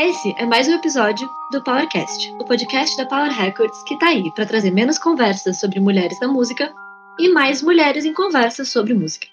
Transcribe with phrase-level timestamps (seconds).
[0.00, 4.32] Esse é mais um episódio do PowerCast, o podcast da Power Records que tá aí
[4.32, 6.72] para trazer menos conversas sobre mulheres na música
[7.18, 9.26] e mais mulheres em conversas sobre música.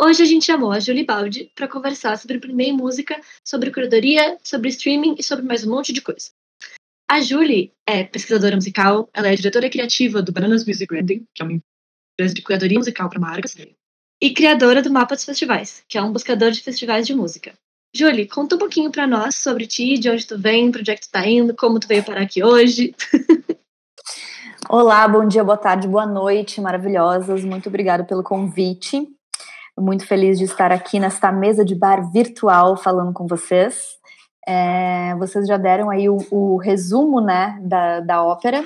[0.00, 4.68] Hoje a gente chamou a Julie Baldi para conversar sobre primeira música, sobre curadoria, sobre
[4.68, 6.30] streaming e sobre mais um monte de coisa.
[7.10, 11.44] A Julie é pesquisadora musical, ela é diretora criativa do Bananas Music Branding, que é
[11.44, 11.60] uma
[12.16, 13.56] empresa de curadoria musical para marcas,
[14.22, 17.52] e criadora do Mapa dos Festivais, que é um buscador de festivais de música.
[17.96, 20.96] Julie, conta um pouquinho para nós sobre ti, de onde tu vem, para onde é
[20.96, 22.92] que tu tá indo, como tu veio parar aqui hoje.
[24.68, 27.44] Olá, bom dia, boa tarde, boa noite, maravilhosas.
[27.44, 29.06] Muito obrigada pelo convite.
[29.78, 33.90] Muito feliz de estar aqui nesta mesa de bar virtual falando com vocês.
[34.44, 38.64] É, vocês já deram aí o, o, resumo né, da, da ópera,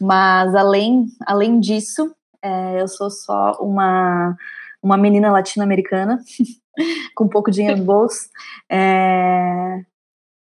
[0.00, 2.10] mas além, além disso,
[2.40, 4.34] é, eu sou só uma,
[4.82, 6.18] uma menina latino-americana
[7.14, 8.28] com pouco dinheiro no bolso.
[8.70, 9.80] É,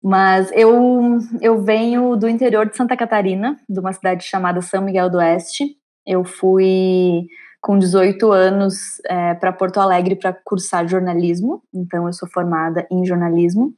[0.02, 5.10] mas eu, eu venho do interior de Santa Catarina, de uma cidade chamada São Miguel
[5.10, 5.76] do Oeste.
[6.06, 7.26] Eu fui
[7.60, 13.04] com 18 anos é, para Porto Alegre para cursar jornalismo, então eu sou formada em
[13.04, 13.74] jornalismo.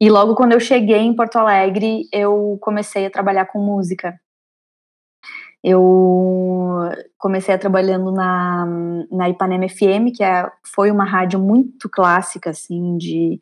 [0.00, 4.14] E logo quando eu cheguei em Porto Alegre, eu comecei a trabalhar com música.
[5.62, 8.66] Eu comecei trabalhando na,
[9.10, 13.40] na Ipanema FM, que é, foi uma rádio muito clássica, assim, de,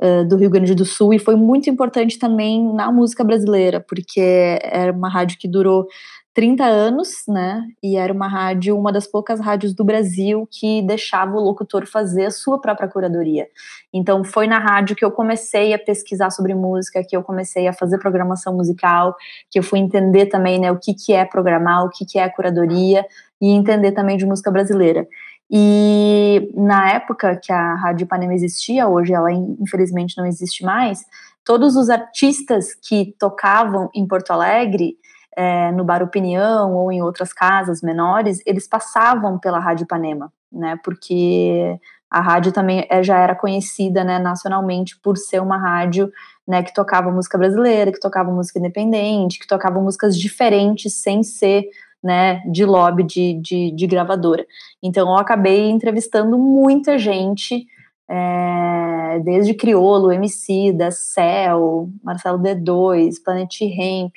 [0.00, 4.58] uh, do Rio Grande do Sul, e foi muito importante também na música brasileira, porque
[4.62, 5.86] era uma rádio que durou
[6.34, 7.62] 30 anos, né?
[7.82, 12.24] E era uma rádio, uma das poucas rádios do Brasil que deixava o locutor fazer
[12.24, 13.46] a sua própria curadoria.
[13.92, 17.72] Então foi na rádio que eu comecei a pesquisar sobre música, que eu comecei a
[17.72, 19.14] fazer programação musical,
[19.50, 22.28] que eu fui entender também, né, o que que é programar, o que que é
[22.30, 23.04] curadoria
[23.40, 25.06] e entender também de música brasileira.
[25.50, 31.04] E na época que a Rádio Ipanema existia, hoje ela infelizmente não existe mais,
[31.44, 34.96] todos os artistas que tocavam em Porto Alegre
[35.36, 40.78] é, no Bar Opinião ou em outras casas menores, eles passavam pela Rádio Ipanema, né?
[40.84, 41.78] Porque
[42.12, 46.12] a rádio também é, já era conhecida, né, nacionalmente por ser uma rádio,
[46.46, 51.64] né, que tocava música brasileira, que tocava música independente, que tocava músicas diferentes sem ser,
[52.04, 54.44] né, de lobby de, de, de gravadora.
[54.82, 57.66] Então eu acabei entrevistando muita gente,
[58.10, 64.16] é, desde Criolo, MC, da Cell, Marcelo D2, Planet Ramp,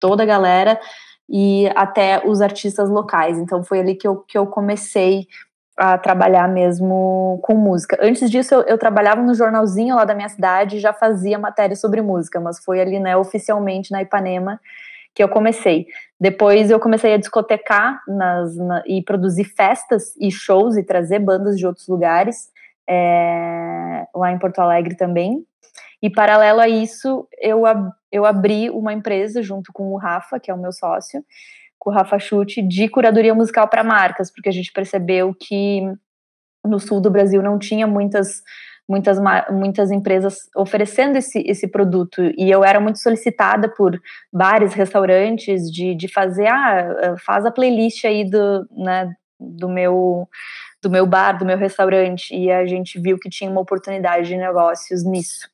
[0.00, 0.78] toda a galera
[1.28, 3.38] e até os artistas locais.
[3.38, 5.26] Então foi ali que eu, que eu comecei
[5.76, 7.96] a trabalhar mesmo com música.
[8.02, 11.76] Antes disso, eu, eu, trabalhava no jornalzinho lá da minha cidade e já fazia matéria
[11.76, 14.60] sobre música, mas foi ali, né, oficialmente na Ipanema
[15.14, 15.86] que eu comecei.
[16.20, 21.56] Depois eu comecei a discotecar nas, na, e produzir festas e shows e trazer bandas
[21.56, 22.48] de outros lugares,
[22.88, 25.44] é, lá em Porto Alegre também.
[26.02, 27.62] E paralelo a isso, eu,
[28.10, 31.24] eu abri uma empresa junto com o Rafa, que é o meu sócio,
[31.78, 35.82] com o Rafa Chute, de curadoria musical para marcas, porque a gente percebeu que
[36.64, 38.42] no sul do Brasil não tinha muitas
[38.88, 39.18] muitas,
[39.50, 44.00] muitas empresas oferecendo esse, esse produto e eu era muito solicitada por
[44.32, 50.26] bares, restaurantes de, de fazer, ah, faz a playlist aí do, né, do meu
[50.80, 54.36] do meu bar, do meu restaurante e a gente viu que tinha uma oportunidade de
[54.36, 55.48] negócios nisso.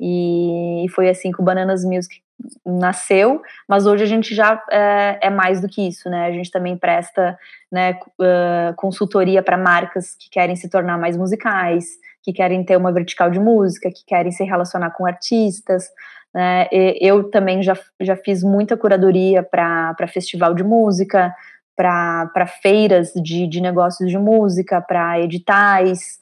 [0.00, 2.22] E foi assim que o Bananas Music
[2.64, 6.26] nasceu, mas hoje a gente já é, é mais do que isso, né?
[6.26, 7.36] A gente também presta
[7.70, 7.98] né,
[8.76, 11.86] consultoria para marcas que querem se tornar mais musicais,
[12.22, 15.88] que querem ter uma vertical de música, que querem se relacionar com artistas.
[16.34, 16.68] Né?
[17.00, 21.34] eu também já, já fiz muita curadoria para festival de música,
[21.74, 26.18] para feiras de, de negócios de música, para editais.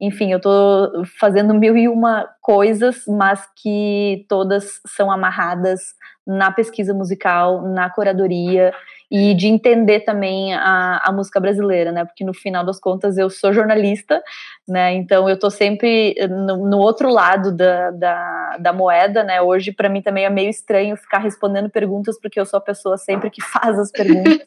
[0.00, 5.80] Enfim, eu estou fazendo mil e uma coisas, mas que todas são amarradas
[6.26, 8.72] na pesquisa musical, na curadoria
[9.10, 12.04] e de entender também a, a música brasileira, né?
[12.04, 14.22] Porque no final das contas eu sou jornalista,
[14.68, 14.92] né?
[14.94, 19.42] Então eu tô sempre no, no outro lado da, da, da moeda, né?
[19.42, 22.96] Hoje para mim também é meio estranho ficar respondendo perguntas porque eu sou a pessoa
[22.96, 24.38] sempre que faz as perguntas.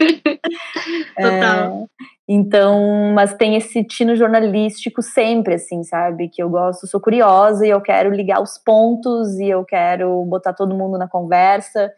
[1.16, 1.90] Total.
[2.00, 6.30] É, então, mas tem esse tino jornalístico sempre, assim, sabe?
[6.30, 10.54] Que eu gosto, sou curiosa e eu quero ligar os pontos e eu quero botar
[10.54, 11.92] todo mundo na conversa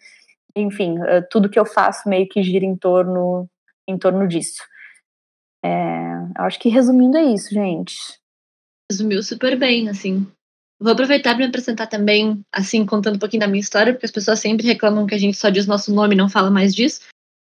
[0.55, 3.49] enfim, eh, tudo que eu faço meio que gira em torno,
[3.87, 4.63] em torno disso.
[5.63, 5.69] É,
[6.37, 7.97] acho que resumindo é isso, gente.
[8.89, 10.25] Resumiu super bem, assim.
[10.79, 14.11] Vou aproveitar para me apresentar também, assim, contando um pouquinho da minha história, porque as
[14.11, 17.01] pessoas sempre reclamam que a gente só diz nosso nome e não fala mais disso.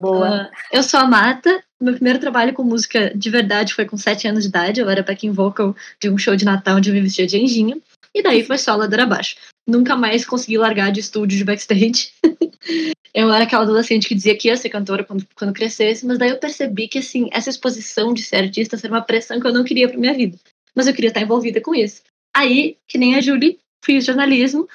[0.01, 0.44] Boa.
[0.44, 1.63] Uh, eu sou a Mata.
[1.81, 4.81] Meu primeiro trabalho com música de verdade foi com 7 anos de idade.
[4.81, 7.81] Eu era backing vocal de um show de Natal onde eu me vestia de anjinho.
[8.13, 9.37] E daí foi só ladeira abaixo.
[9.67, 12.11] Nunca mais consegui largar de estúdio de backstage.
[13.13, 16.29] eu era aquela adolescente que dizia que ia ser cantora quando, quando crescesse, mas daí
[16.29, 19.63] eu percebi que, assim, essa exposição de ser artista era uma pressão que eu não
[19.63, 20.37] queria pra minha vida.
[20.75, 22.01] Mas eu queria estar envolvida com isso.
[22.35, 24.67] Aí, que nem a Julie, fiz jornalismo,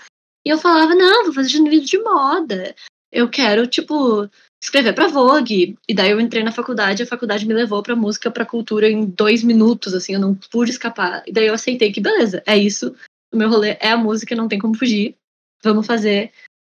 [0.47, 2.75] e eu falava, não, vou fazer jornalismo de moda.
[3.11, 4.29] Eu quero, tipo,
[4.65, 5.77] escrever pra Vogue.
[5.87, 9.05] E daí eu entrei na faculdade, a faculdade me levou pra música, pra cultura em
[9.05, 11.23] dois minutos, assim, eu não pude escapar.
[11.27, 12.95] E daí eu aceitei que, beleza, é isso.
[13.33, 15.17] O meu rolê é a música, não tem como fugir.
[15.63, 16.33] Vamos fazer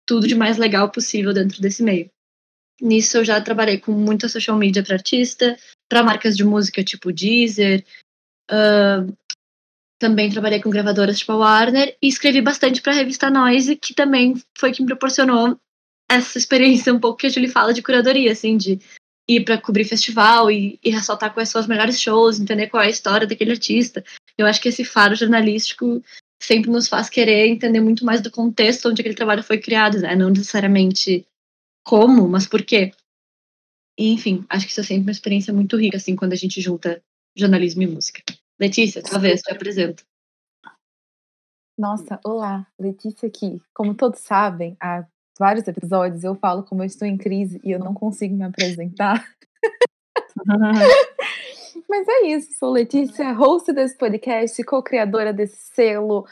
[0.06, 2.10] tudo de mais legal possível dentro desse meio.
[2.81, 5.57] Nisso eu já trabalhei com muita social media para artista,
[5.90, 7.83] para marcas de música tipo Deezer,
[8.51, 9.12] uh,
[10.00, 13.95] também trabalhei com gravadoras tipo a Warner e escrevi bastante para a revista Noise, que
[13.95, 15.60] também foi que me proporcionou
[16.09, 18.80] essa experiência um pouco que a Julie fala de curadoria, assim, de
[19.27, 22.88] ir para cobrir festival e, e, ressaltar quais são os melhores shows, entender qual é
[22.88, 24.04] a história daquele artista.
[24.38, 26.01] Eu acho que esse faro jornalístico
[26.42, 30.15] sempre nos faz querer entender muito mais do contexto onde aquele trabalho foi criado, né?
[30.15, 31.27] não necessariamente
[31.83, 32.94] como, mas por quê.
[33.98, 36.62] E, enfim, acho que isso é sempre uma experiência muito rica, assim, quando a gente
[36.62, 37.04] junta
[37.36, 38.21] jornalismo e música.
[38.59, 40.04] Letícia, talvez, te apresento.
[41.77, 43.62] Nossa, olá, Letícia aqui.
[43.74, 45.06] Como todos sabem, há
[45.38, 49.25] vários episódios eu falo como eu estou em crise e eu não consigo me apresentar.
[51.89, 56.25] Mas é isso, sou Letícia, host desse podcast, co-criadora desse selo,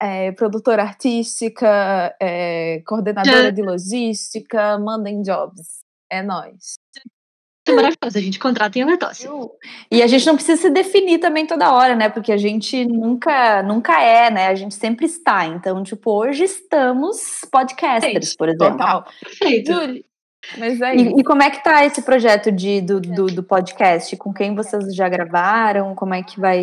[0.00, 5.78] é, produtora artística, é, coordenadora de logística, mandem jobs.
[6.10, 6.78] É nós
[7.70, 9.30] é maravilhoso, a gente contrata em Letócia.
[9.90, 12.08] E a gente não precisa se definir também toda hora, né?
[12.08, 14.48] Porque a gente nunca, nunca é, né?
[14.48, 15.46] A gente sempre está.
[15.46, 17.18] Então, tipo, hoje estamos
[17.50, 18.76] podcasters, por exemplo.
[18.76, 19.04] Total.
[19.22, 19.72] Perfeito.
[19.72, 20.04] Julie,
[20.56, 24.16] mas é e, e, como é que tá esse projeto de, do, do, do, podcast?
[24.16, 25.94] Com quem vocês já gravaram?
[25.94, 26.62] Como é que vai.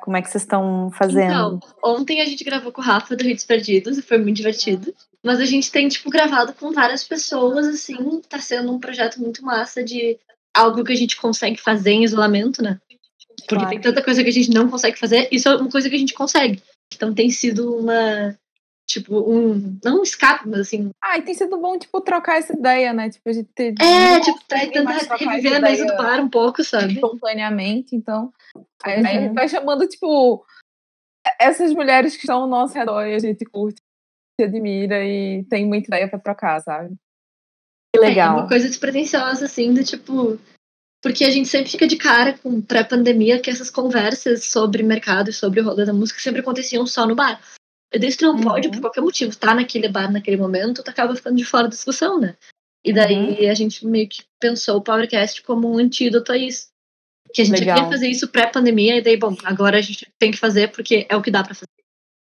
[0.00, 1.58] Como é que vocês estão fazendo?
[1.58, 4.92] Então, ontem a gente gravou com o Rafa do Hits Perdidos e foi muito divertido.
[5.22, 9.44] Mas a gente tem, tipo, gravado com várias pessoas, assim, tá sendo um projeto muito
[9.44, 10.18] massa de
[10.56, 12.80] algo que a gente consegue fazer em isolamento, né?
[13.40, 13.70] Porque claro.
[13.70, 15.98] tem tanta coisa que a gente não consegue fazer, isso é uma coisa que a
[15.98, 16.62] gente consegue.
[16.94, 18.36] Então tem sido uma.
[18.88, 19.78] Tipo, um.
[19.84, 20.90] Não um escape, mas assim.
[21.02, 23.08] Ah, e tem sido bom, tipo, trocar essa ideia, né?
[23.08, 23.74] Tipo, a gente ter.
[23.80, 26.94] É, tipo, tentar reviver a mesa do bar um pouco, sabe?
[26.94, 28.32] Espontaneamente, então.
[28.82, 29.06] Aí uhum.
[29.06, 30.44] a gente vai chamando, tipo,
[31.38, 33.80] essas mulheres que estão ao nosso redor e a gente curte,
[34.38, 36.96] se admira e tem muita ideia pra trocar, sabe?
[37.94, 38.38] Que legal.
[38.38, 40.38] É uma coisa despretensiosa, assim, do tipo.
[41.02, 45.32] Porque a gente sempre fica de cara com pré-pandemia que essas conversas sobre mercado e
[45.32, 47.40] sobre o rolê da música sempre aconteciam só no bar.
[47.92, 48.42] E daí tu não uhum.
[48.42, 51.70] pode, por qualquer motivo, tá naquele bar naquele momento, tu acaba ficando de fora da
[51.70, 52.36] discussão, né?
[52.84, 53.50] E daí uhum.
[53.50, 56.68] a gente meio que pensou o Powercast como um antídoto a isso.
[57.32, 57.76] Que a gente Legal.
[57.76, 61.16] queria fazer isso pré-pandemia, e daí, bom, agora a gente tem que fazer porque é
[61.16, 61.66] o que dá pra fazer.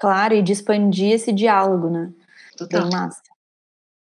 [0.01, 2.13] Claro, e de expandir esse diálogo, né?
[2.57, 2.83] Total.
[2.83, 3.23] Bem massa.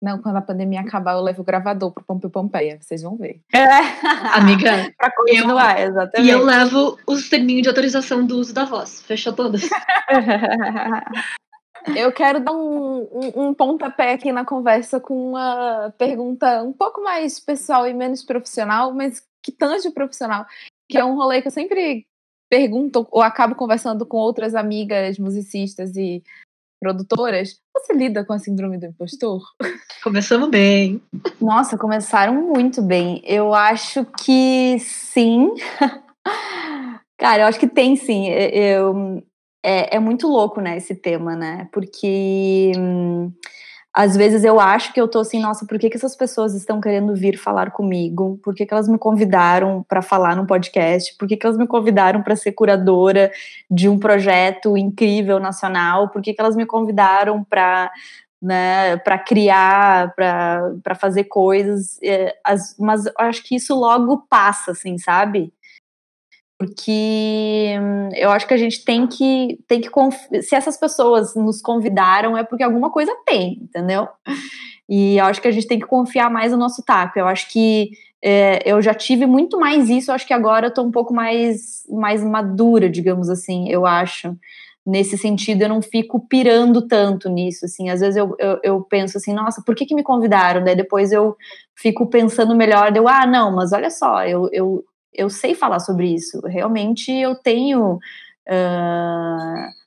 [0.02, 3.40] Não, quando a pandemia acabar, eu levo o gravador pro Pompeu Pompeia, vocês vão ver.
[3.54, 3.62] É.
[4.34, 6.28] Amiga, pra continuar, eu, exatamente.
[6.28, 9.62] E eu levo os terminhos de autorização do uso da voz, fechou todas.
[11.96, 17.04] eu quero dar um, um, um, pontapé aqui na conversa com uma pergunta um pouco
[17.04, 20.48] mais pessoal e menos profissional, mas que tange o profissional,
[20.90, 22.08] que é um rolê que eu sempre
[22.50, 26.24] pergunto ou acabo conversando com outras amigas musicistas e
[26.82, 29.40] produtoras, você lida com a síndrome do impostor?
[30.04, 31.00] Começamos bem.
[31.40, 33.22] Nossa, começaram muito bem.
[33.24, 35.52] Eu acho que sim.
[37.20, 38.30] Cara, eu acho que tem sim.
[38.30, 39.24] Eu,
[39.64, 41.70] é, é muito louco, né, esse tema, né?
[41.72, 42.72] Porque.
[42.76, 43.32] Hum,
[43.94, 46.80] às vezes eu acho que eu tô assim, nossa, por que, que essas pessoas estão
[46.80, 48.40] querendo vir falar comigo?
[48.42, 51.16] Por que, que elas me convidaram para falar num podcast?
[51.18, 53.32] Por que, que elas me convidaram para ser curadora
[53.70, 56.10] de um projeto incrível nacional?
[56.10, 57.92] Por que, que elas me convidaram para
[58.42, 64.98] né, para criar, para fazer coisas, é, as, mas acho que isso logo passa, assim,
[64.98, 65.54] sabe?
[66.62, 69.90] Porque hum, eu acho que a gente tem que tem que
[70.44, 74.08] se essas pessoas nos convidaram é porque alguma coisa tem, entendeu?
[74.88, 77.18] E eu acho que a gente tem que confiar mais no nosso taco.
[77.18, 77.90] Eu acho que
[78.24, 80.12] é, eu já tive muito mais isso.
[80.12, 83.68] Eu acho que agora eu tô um pouco mais mais madura, digamos assim.
[83.72, 84.38] Eu acho
[84.86, 89.16] nesse sentido eu não fico pirando tanto nisso, assim, às vezes eu, eu, eu, penso
[89.16, 90.64] assim, nossa, por que que me convidaram?
[90.64, 91.36] Daí depois eu
[91.76, 96.08] fico pensando melhor, eu, ah, não, mas olha só, eu, eu, eu sei falar sobre
[96.14, 96.40] isso.
[96.46, 98.00] Realmente eu tenho.
[98.48, 99.82] Uh,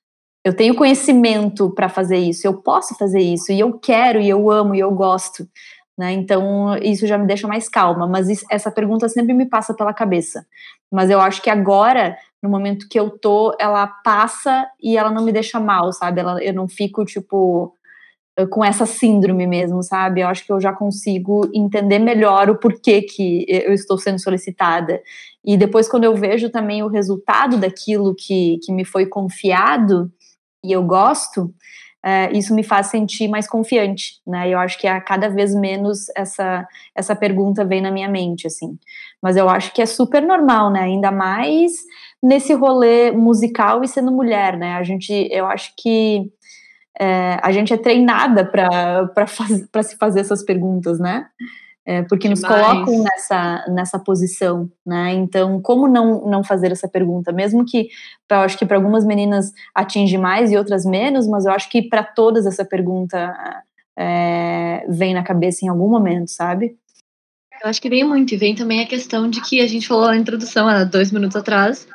[0.45, 4.51] eu tenho conhecimento para fazer isso, eu posso fazer isso, e eu quero, e eu
[4.51, 5.49] amo, e eu gosto.
[5.97, 6.13] Né?
[6.13, 8.07] Então, isso já me deixa mais calma.
[8.07, 10.47] Mas isso, essa pergunta sempre me passa pela cabeça.
[10.93, 15.25] Mas eu acho que agora, no momento que eu tô, ela passa e ela não
[15.25, 16.21] me deixa mal, sabe?
[16.21, 17.74] Ela, eu não fico, tipo,
[18.51, 20.21] com essa síndrome mesmo, sabe?
[20.21, 25.01] Eu acho que eu já consigo entender melhor o porquê que eu estou sendo solicitada.
[25.45, 30.11] E depois, quando eu vejo também o resultado daquilo que, que me foi confiado
[30.65, 31.55] e eu gosto,
[32.05, 34.49] é, isso me faz sentir mais confiante, né?
[34.51, 38.79] Eu acho que a cada vez menos essa, essa pergunta vem na minha mente, assim.
[39.23, 40.81] Mas eu acho que é super normal, né?
[40.81, 41.73] Ainda mais
[42.23, 44.75] nesse rolê musical e sendo mulher, né?
[44.75, 46.31] A gente, eu acho que
[46.99, 51.27] é, a gente é treinada para se fazer essas perguntas, né?
[51.87, 55.13] É, porque nos colocam nessa, nessa posição, né?
[55.13, 57.31] Então, como não, não fazer essa pergunta?
[57.31, 57.89] Mesmo que,
[58.31, 61.83] eu acho que para algumas meninas atinge mais e outras menos, mas eu acho que
[61.83, 63.35] para todas essa pergunta
[63.99, 66.75] é, vem na cabeça em algum momento, sabe?
[67.63, 70.07] Eu acho que vem muito, e vem também a questão de que a gente falou
[70.07, 71.87] na introdução, há dois minutos atrás,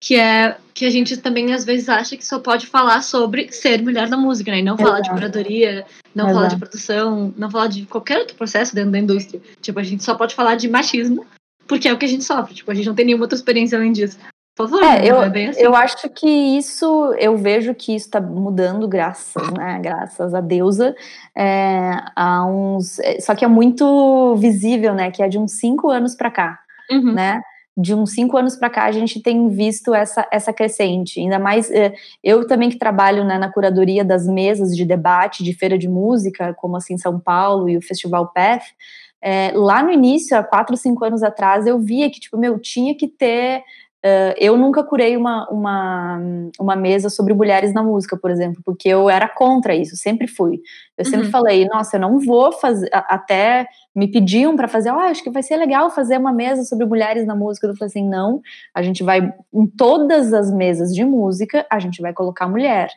[0.00, 3.82] que é que a gente também às vezes acha que só pode falar sobre ser
[3.82, 4.60] mulher na música, né?
[4.60, 4.88] E não Exato.
[4.88, 6.34] falar de curadoria, não Exato.
[6.34, 9.40] falar de produção, não falar de qualquer outro processo dentro da indústria.
[9.60, 11.26] Tipo, a gente só pode falar de machismo,
[11.66, 12.54] porque é o que a gente sofre.
[12.54, 14.18] Tipo, a gente não tem nenhuma outra experiência além disso.
[14.56, 15.60] Por favor, é, eu, é assim.
[15.60, 19.78] eu acho que isso, eu vejo que isso está mudando, graças, né?
[19.80, 20.96] Graças a deusa.
[21.32, 25.12] É, há uns, é, só que é muito visível, né?
[25.12, 26.58] Que é de uns cinco anos para cá,
[26.90, 27.12] uhum.
[27.12, 27.40] né?
[27.80, 31.70] De uns cinco anos para cá a gente tem visto essa, essa crescente, ainda mais
[31.70, 31.94] eh,
[32.24, 36.52] eu também que trabalho né, na curadoria das mesas de debate de feira de música,
[36.54, 38.66] como assim São Paulo e o Festival PEF,
[39.22, 42.96] é, lá no início, há quatro, cinco anos atrás, eu via que, tipo, meu, tinha
[42.96, 43.62] que ter
[43.98, 46.20] Uh, eu nunca curei uma, uma,
[46.60, 50.60] uma mesa sobre mulheres na música, por exemplo, porque eu era contra isso, sempre fui.
[50.96, 51.32] Eu sempre uhum.
[51.32, 52.88] falei, nossa, eu não vou fazer.
[52.92, 53.66] Até
[53.98, 57.26] me pediam para fazer, oh, acho que vai ser legal fazer uma mesa sobre mulheres
[57.26, 57.66] na música.
[57.66, 58.40] Eu falei assim, não,
[58.72, 62.90] a gente vai, em todas as mesas de música, a gente vai colocar mulher,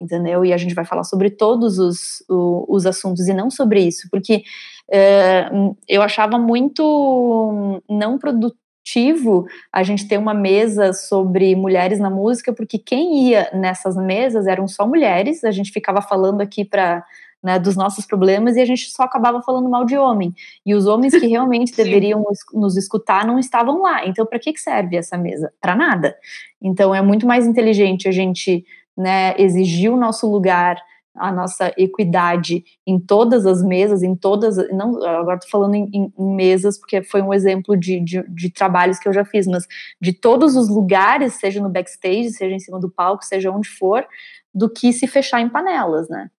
[0.00, 0.44] entendeu?
[0.44, 4.08] E a gente vai falar sobre todos os, os, os assuntos e não sobre isso,
[4.10, 4.42] porque
[4.88, 12.52] uh, eu achava muito não produtivo a gente ter uma mesa sobre mulheres na música,
[12.52, 17.04] porque quem ia nessas mesas eram só mulheres, a gente ficava falando aqui para
[17.42, 20.34] né, dos nossos problemas e a gente só acabava falando mal de homem.
[20.64, 24.06] E os homens que realmente deveriam nos escutar não estavam lá.
[24.06, 25.52] Então, para que serve essa mesa?
[25.60, 26.16] Para nada.
[26.60, 28.64] Então, é muito mais inteligente a gente
[28.96, 30.76] né, exigir o nosso lugar
[31.20, 36.12] a nossa equidade em todas as mesas, em todas, não, agora estou falando em, em,
[36.18, 39.66] em, mesas, porque foi um exemplo de, de, de, trabalhos que eu já fiz, mas
[40.00, 44.06] de todos os lugares, seja no backstage, seja em cima do palco, seja onde for,
[44.54, 46.30] do que se fechar em panelas, né?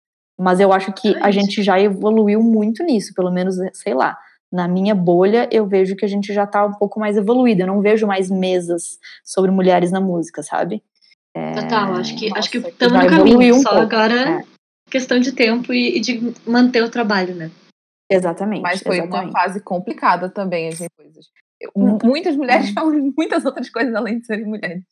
[0.41, 4.17] Mas eu acho que a gente já evoluiu muito nisso, pelo menos, sei lá,
[4.51, 7.63] na minha bolha, eu vejo que a gente já está um pouco mais evoluída.
[7.63, 10.83] Eu não vejo mais mesas sobre mulheres na música, sabe?
[11.35, 11.53] É...
[11.53, 13.83] Total, acho que, Nossa, acho que estamos no caminho, um só pouco.
[13.83, 14.43] agora é.
[14.89, 17.51] questão de tempo e, e, de manter o trabalho, né?
[18.09, 18.63] Exatamente.
[18.63, 19.29] Mas foi exatamente.
[19.29, 21.27] uma fase complicada também, as coisas.
[21.75, 21.97] Hum.
[22.03, 22.73] Muitas mulheres hum.
[22.73, 24.83] falam muitas outras coisas além de serem mulheres.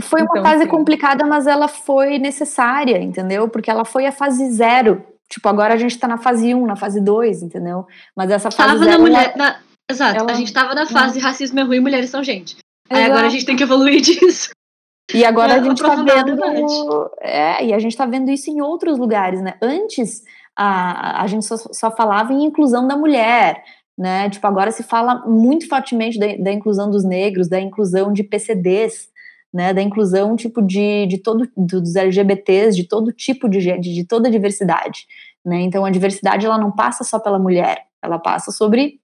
[0.00, 0.68] Foi uma então, fase sim.
[0.68, 3.48] complicada, mas ela foi necessária, entendeu?
[3.48, 5.04] Porque ela foi a fase zero.
[5.28, 7.86] Tipo, agora a gente tá na fase 1, um, na fase 2, entendeu?
[8.16, 8.92] Mas essa fase tava zero.
[8.92, 12.10] Na mulher, ela, na, exato, ela, a gente tava na fase racismo é ruim, mulheres
[12.10, 12.56] são gente.
[12.88, 14.50] Aí agora a gente tem que evoluir disso.
[15.12, 17.10] E agora a gente tá vendo.
[17.20, 19.54] É, e a gente tá vendo isso em outros lugares, né?
[19.62, 20.22] Antes
[20.56, 23.62] a, a gente só, só falava em inclusão da mulher,
[23.96, 24.28] né?
[24.28, 29.08] Tipo, agora se fala muito fortemente da, da inclusão dos negros, da inclusão de PCDs,
[29.52, 29.72] né?
[29.72, 34.28] Da inclusão, tipo, de, de todo, dos LGBTs, de todo tipo de gente, de toda
[34.28, 35.06] a diversidade,
[35.44, 35.60] né?
[35.62, 39.00] Então, a diversidade, ela não passa só pela mulher, ela passa sobre,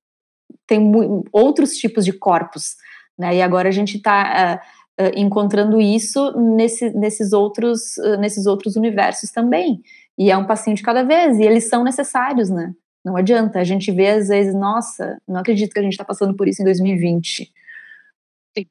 [0.66, 0.92] tem
[1.32, 2.76] outros tipos de corpos,
[3.18, 3.36] né?
[3.36, 4.60] E agora a gente está...
[4.60, 9.80] Uh, Uh, encontrando isso nesse, nesses, outros, uh, nesses outros universos também.
[10.18, 12.74] E é um passinho de cada vez, e eles são necessários, né?
[13.04, 13.58] Não adianta.
[13.58, 16.62] A gente vê às vezes, nossa, não acredito que a gente está passando por isso
[16.62, 17.50] em 2020.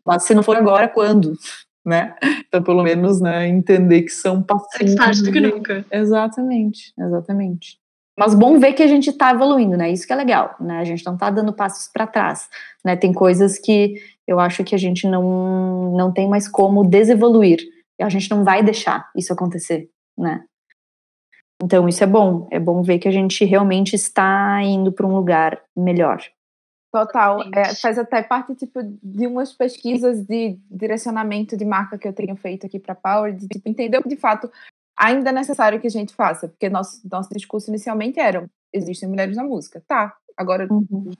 [0.05, 1.33] Mas se não for agora, quando?
[1.85, 2.15] Né?
[2.47, 4.95] Então, pelo menos, né, entender que são passinhos.
[4.95, 5.85] Mais tarde do que nunca.
[5.91, 7.81] Exatamente, exatamente.
[8.17, 9.89] Mas bom ver que a gente está evoluindo, né?
[9.89, 10.79] Isso que é legal, né?
[10.79, 12.47] A gente não está dando passos para trás,
[12.85, 12.95] né?
[12.95, 13.95] Tem coisas que
[14.27, 17.59] eu acho que a gente não, não tem mais como desevoluir.
[17.99, 20.43] E a gente não vai deixar isso acontecer, né?
[21.63, 25.15] Então isso é bom, é bom ver que a gente realmente está indo para um
[25.15, 26.23] lugar melhor.
[26.91, 32.11] Total, é, faz até parte tipo de umas pesquisas de direcionamento de marca que eu
[32.11, 34.51] tenho feito aqui para Power, de tipo, entender o que de fato
[34.97, 39.37] ainda é necessário que a gente faça, porque nosso nosso discurso inicialmente era existem mulheres
[39.37, 40.17] na música, tá?
[40.35, 41.11] Agora uhum.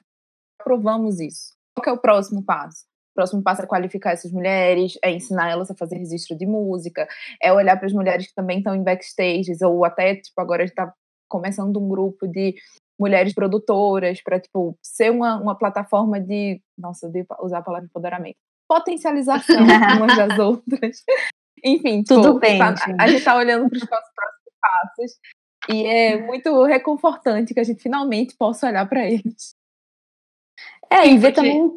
[0.60, 1.53] aprovamos isso.
[1.74, 2.86] Qual é o próximo passo?
[3.22, 7.08] O próximo passo é qualificar essas mulheres, é ensinar elas a fazer registro de música,
[7.40, 10.66] é olhar para as mulheres que também estão em backstages, ou até, tipo, agora a
[10.66, 10.92] gente está
[11.30, 12.56] começando um grupo de
[13.00, 18.38] mulheres produtoras para, tipo, ser uma, uma plataforma de, nossa, eu usar a palavra empoderamento,
[18.68, 19.56] potencialização
[19.98, 21.04] umas das outras.
[21.63, 22.58] Enfim, tudo tipo, bem.
[22.58, 25.20] Tá, a gente está olhando para os próximos passos
[25.70, 29.54] e é muito reconfortante que a gente finalmente possa olhar para eles.
[30.90, 31.72] É, e ver também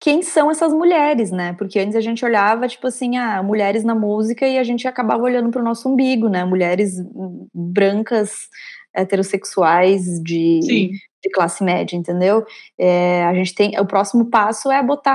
[0.00, 1.54] quem são essas mulheres, né?
[1.54, 5.22] Porque antes a gente olhava, tipo assim, ah, mulheres na música e a gente acabava
[5.22, 6.44] olhando para o nosso umbigo, né?
[6.44, 6.94] Mulheres
[7.52, 8.48] brancas,
[8.94, 10.60] heterossexuais de,
[11.22, 12.44] de classe média, entendeu?
[12.78, 13.78] É, a gente tem.
[13.78, 15.14] O próximo passo é botar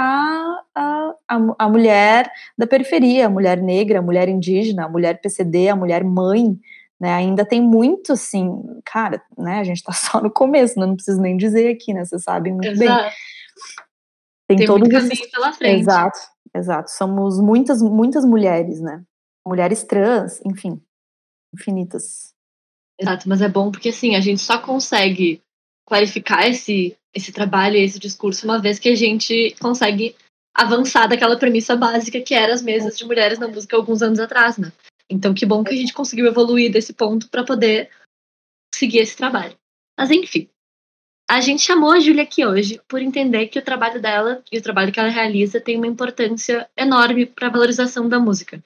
[0.75, 5.69] a, a, a, mulher da periferia, a mulher negra, a mulher indígena, a mulher PCD,
[5.69, 6.57] a mulher mãe.
[6.99, 11.19] Né, ainda tem muito, assim, cara, né, a gente está só no começo, não preciso
[11.19, 13.03] nem dizer aqui, né, vocês sabem muito Exato.
[13.03, 13.11] bem.
[14.47, 15.81] Tem, tem todo muito caminho pela frente.
[15.81, 16.19] Exato,
[16.53, 16.91] exato.
[16.91, 19.03] Somos muitas, muitas mulheres, né,
[19.47, 20.81] mulheres trans, enfim,
[21.53, 22.33] infinitas.
[22.99, 25.41] Exato, mas é bom porque, assim, a gente só consegue
[25.85, 30.15] qualificar esse, esse trabalho, esse discurso, uma vez que a gente consegue
[30.55, 34.57] avançar daquela premissa básica que era as mesas de mulheres na música alguns anos atrás,
[34.57, 34.71] né?
[35.09, 37.89] Então, que bom que a gente conseguiu evoluir desse ponto para poder
[38.73, 39.55] seguir esse trabalho.
[39.97, 40.47] Mas, enfim,
[41.33, 44.61] a gente chamou a Júlia aqui hoje por entender que o trabalho dela e o
[44.61, 48.63] trabalho que ela realiza tem uma importância enorme para a valorização da música.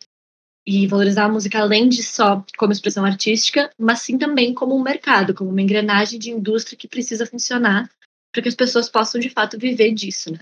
[0.65, 4.83] E valorizar a música além de só como expressão artística, mas sim também como um
[4.83, 7.89] mercado, como uma engrenagem de indústria que precisa funcionar
[8.33, 10.39] para que as pessoas possam de fato viver disso, né?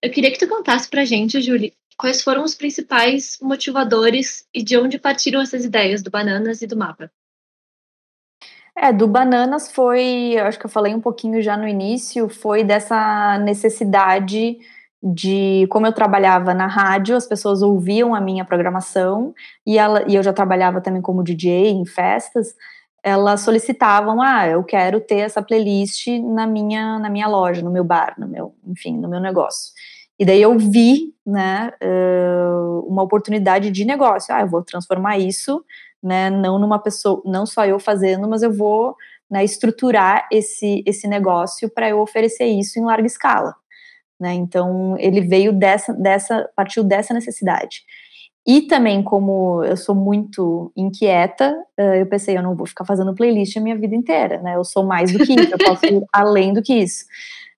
[0.00, 4.78] Eu queria que tu contasse pra gente, Julie, quais foram os principais motivadores e de
[4.78, 7.12] onde partiram essas ideias do Bananas e do mapa?
[8.76, 13.38] É, do Bananas foi, acho que eu falei um pouquinho já no início, foi dessa
[13.38, 14.56] necessidade
[15.02, 19.34] de como eu trabalhava na rádio, as pessoas ouviam a minha programação
[19.66, 22.54] e, ela, e eu já trabalhava também como DJ em festas,
[23.02, 27.84] elas solicitavam, ah, eu quero ter essa playlist na minha, na minha loja, no meu
[27.84, 29.72] bar, no meu, enfim, no meu negócio.
[30.18, 31.72] E daí eu vi, né,
[32.86, 34.32] uma oportunidade de negócio.
[34.32, 35.64] Ah, eu vou transformar isso,
[36.02, 38.96] né, não numa pessoa, não só eu fazendo, mas eu vou
[39.30, 43.54] né, estruturar esse, esse negócio para eu oferecer isso em larga escala.
[44.20, 47.82] Né, então ele veio dessa, dessa, partiu dessa necessidade.
[48.46, 53.56] E também, como eu sou muito inquieta, eu pensei, eu não vou ficar fazendo playlist
[53.56, 54.56] a minha vida inteira, né?
[54.56, 57.04] Eu sou mais do que isso, eu posso ir além do que isso.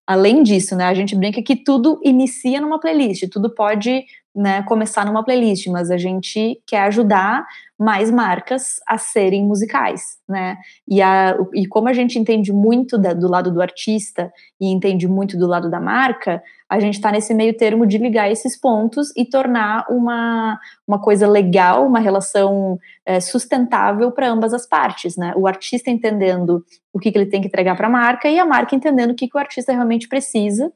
[0.06, 4.04] Além disso, né, a gente brinca que tudo inicia numa playlist, tudo pode
[4.34, 7.46] né, começar numa playlist, mas a gente quer ajudar
[7.78, 10.56] mais marcas a serem musicais, né?
[10.88, 15.06] E, a, e como a gente entende muito da, do lado do artista e entende
[15.06, 19.12] muito do lado da marca, a gente está nesse meio termo de ligar esses pontos
[19.16, 25.32] e tornar uma, uma coisa legal, uma relação é, sustentável para ambas as partes, né?
[25.36, 28.46] O artista entendendo o que, que ele tem que entregar para a marca e a
[28.46, 30.72] marca entendendo o que, que o artista realmente precisa,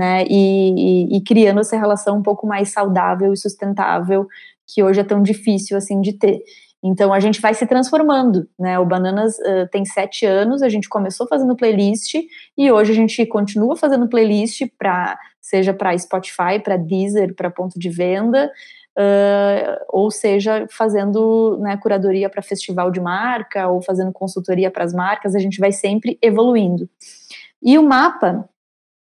[0.00, 0.24] né?
[0.30, 4.26] E, e, e criando essa relação um pouco mais saudável e sustentável
[4.66, 6.42] que hoje é tão difícil assim de ter.
[6.82, 8.78] Então a gente vai se transformando, né?
[8.78, 12.14] O Bananas uh, tem sete anos, a gente começou fazendo playlist
[12.56, 17.78] e hoje a gente continua fazendo playlist para seja para Spotify, para Deezer, para ponto
[17.78, 18.50] de venda,
[18.96, 24.94] uh, ou seja fazendo né, curadoria para festival de marca ou fazendo consultoria para as
[24.94, 25.34] marcas.
[25.34, 26.88] A gente vai sempre evoluindo.
[27.62, 28.48] E o mapa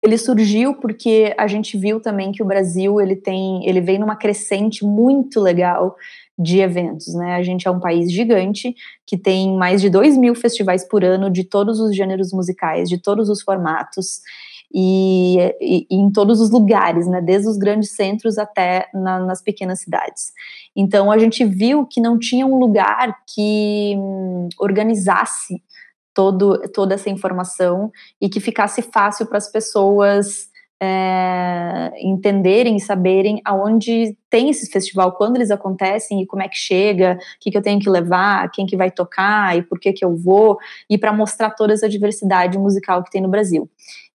[0.02, 4.16] ele surgiu porque a gente viu também que o Brasil ele tem, ele vem numa
[4.16, 5.96] crescente muito legal
[6.38, 7.34] de eventos, né?
[7.34, 11.28] A gente é um país gigante que tem mais de 2 mil festivais por ano
[11.28, 14.20] de todos os gêneros musicais, de todos os formatos
[14.72, 17.20] e, e, e em todos os lugares, né?
[17.20, 20.30] Desde os grandes centros até na, nas pequenas cidades.
[20.76, 25.60] Então a gente viu que não tinha um lugar que hum, organizasse
[26.18, 30.48] todo, toda essa informação e que ficasse fácil para as pessoas
[30.82, 36.56] é, entenderem e saberem aonde tem esse festival, quando eles acontecem e como é que
[36.56, 39.92] chega, o que, que eu tenho que levar, quem que vai tocar e por que
[39.92, 40.58] que eu vou,
[40.90, 43.70] e para mostrar toda essa diversidade musical que tem no Brasil.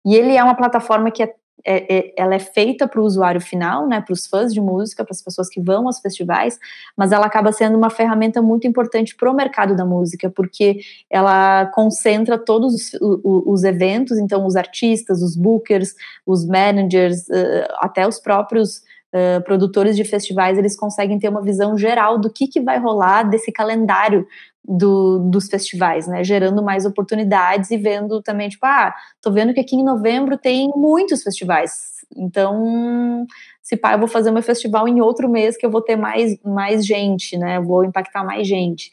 [0.06, 1.34] E ele é uma plataforma que é
[1.66, 5.04] é, é, ela é feita para o usuário final, né, para os fãs de música,
[5.04, 6.60] para as pessoas que vão aos festivais,
[6.96, 11.68] mas ela acaba sendo uma ferramenta muito importante para o mercado da música, porque ela
[11.68, 15.94] concentra todos os, os, os, eventos, então os artistas, os bookers,
[16.26, 18.82] os managers, uh, até os próprios
[19.14, 23.24] uh, produtores de festivais, eles conseguem ter uma visão geral do que, que vai rolar
[23.24, 24.28] desse calendário
[24.66, 29.60] do, dos festivais, né, gerando mais oportunidades e vendo também, tipo, ah, tô vendo que
[29.60, 33.26] aqui em novembro tem muitos festivais, então,
[33.62, 36.38] se pá, eu vou fazer meu festival em outro mês que eu vou ter mais,
[36.44, 38.92] mais gente, né, vou impactar mais gente.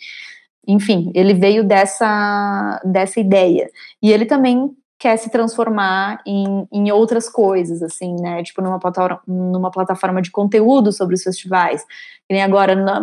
[0.66, 3.68] Enfim, ele veio dessa, dessa ideia.
[4.02, 8.42] E ele também quer se transformar em, em outras coisas, assim, né?
[8.42, 11.82] Tipo, numa plataforma, numa plataforma de conteúdo sobre os festivais.
[12.28, 13.00] E nem agora, na,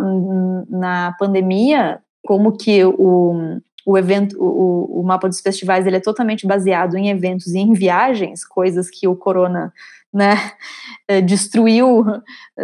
[0.70, 6.46] na pandemia, como que o, o evento, o, o mapa dos festivais, ele é totalmente
[6.46, 9.72] baseado em eventos e em viagens, coisas que o corona
[10.14, 10.36] né,
[11.08, 12.04] eh, destruiu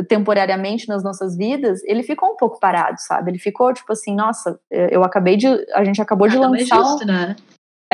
[0.09, 3.33] temporariamente nas nossas vidas, ele ficou um pouco parado, sabe?
[3.33, 7.05] Ele ficou tipo assim, nossa, eu acabei de, a gente acabou de lançar, é justo,
[7.05, 7.37] né?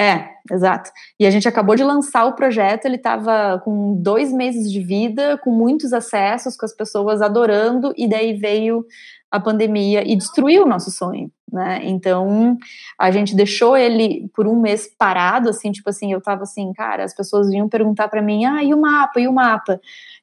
[0.00, 0.90] É, exato.
[1.18, 5.36] E a gente acabou de lançar o projeto, ele estava com dois meses de vida,
[5.36, 8.86] com muitos acessos, com as pessoas adorando, e daí veio
[9.30, 11.82] a pandemia e destruiu o nosso sonho, né?
[11.82, 12.56] Então,
[12.98, 17.04] a gente deixou ele por um mês parado, assim, tipo assim, eu tava assim, cara,
[17.04, 19.78] as pessoas vinham perguntar para mim, ah, e o mapa, e o mapa?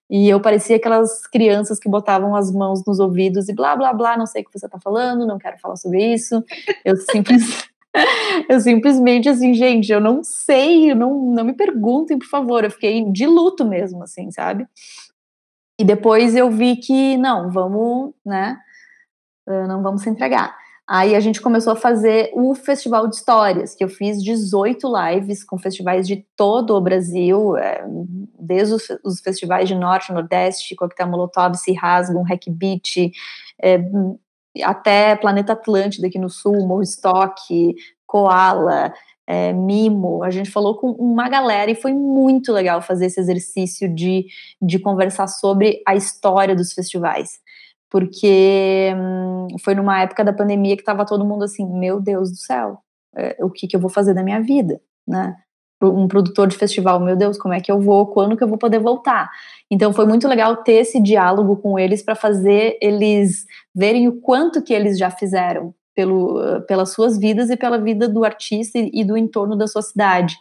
[0.10, 4.18] E eu parecia aquelas crianças que botavam as mãos nos ouvidos e blá, blá, blá,
[4.18, 6.44] não sei o que você tá falando, não quero falar sobre isso.
[6.84, 7.77] Eu simplesmente
[8.50, 12.64] eu simplesmente assim, gente, eu não sei, não, não me perguntem, por favor.
[12.64, 14.68] Eu fiquei de luto mesmo, assim, sabe?
[15.80, 18.58] E depois eu vi que, não, vamos, né?
[19.48, 20.56] Ah, não vamos se entregar.
[20.90, 25.44] Aí a gente começou a fazer o Festival de Histórias, que eu fiz 18 lives
[25.44, 27.84] com festivais de todo o Brasil, é,
[28.40, 33.12] desde os, festivais de Norte, Nordeste, Coquetel Molotov, Se Rasgam, Hack Beat,
[33.62, 33.78] é,
[34.64, 38.94] até Planeta Atlântida aqui no sul, Estoque, Koala,
[39.28, 43.94] é, Mimo, a gente falou com uma galera e foi muito legal fazer esse exercício
[43.94, 44.26] de,
[44.62, 47.32] de conversar sobre a história dos festivais.
[47.90, 52.38] Porque hum, foi numa época da pandemia que estava todo mundo assim, meu Deus do
[52.38, 52.80] céu,
[53.16, 55.36] é, o que, que eu vou fazer da minha vida, né?
[55.82, 58.58] Um produtor de festival, meu Deus, como é que eu vou, quando que eu vou
[58.58, 59.30] poder voltar?
[59.70, 64.62] Então foi muito legal ter esse diálogo com eles para fazer eles verem o quanto
[64.62, 69.18] que eles já fizeram pelo, pelas suas vidas e pela vida do artista e, do
[69.18, 70.36] entorno da sua cidade.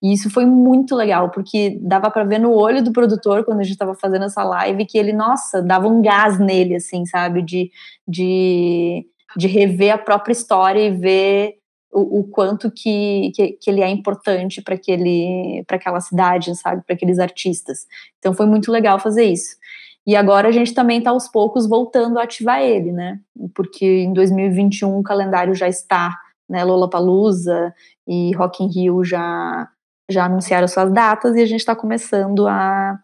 [0.00, 3.62] E isso foi muito legal, porque dava para ver no olho do produtor, quando a
[3.62, 7.42] gente estava fazendo essa live, que ele, nossa, dava um gás nele, assim, sabe?
[7.42, 7.70] De,
[8.06, 11.61] de, de rever a própria história e ver
[11.92, 14.74] o, o quanto que, que, que, ele é importante para
[15.76, 17.86] aquela cidade, sabe, para aqueles artistas.
[18.18, 19.56] Então foi muito legal fazer isso.
[20.06, 23.20] E agora a gente também está aos poucos voltando a ativar ele, né?
[23.54, 26.64] Porque em 2021 o calendário já está, né?
[26.64, 27.72] Lollapalooza
[28.06, 29.68] e Rock in Rio já
[30.10, 32.98] já anunciaram suas datas e a gente está começando a, a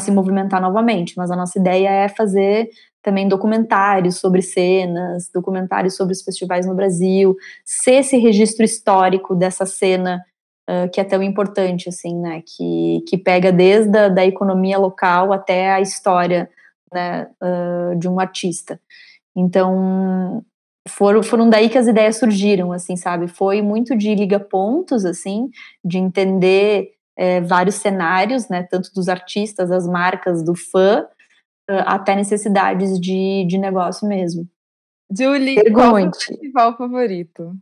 [0.00, 1.14] se movimentar novamente.
[1.16, 2.68] Mas a nossa ideia é fazer
[3.02, 9.64] também documentários sobre cenas, documentários sobre os festivais no Brasil, ser esse registro histórico dessa
[9.64, 10.20] cena
[10.68, 15.32] uh, que é tão importante, assim, né, que, que pega desde a da economia local
[15.32, 16.50] até a história,
[16.92, 18.80] né, uh, de um artista.
[19.36, 20.44] Então,
[20.88, 25.48] foram, foram daí que as ideias surgiram, assim, sabe, foi muito de liga pontos, assim,
[25.84, 31.06] de entender é, vários cenários, né, tanto dos artistas, das marcas, do fã,
[31.68, 34.48] até necessidades de, de negócio mesmo.
[35.10, 35.72] Julie, Pergunte.
[35.72, 37.56] qual é o festival favorito?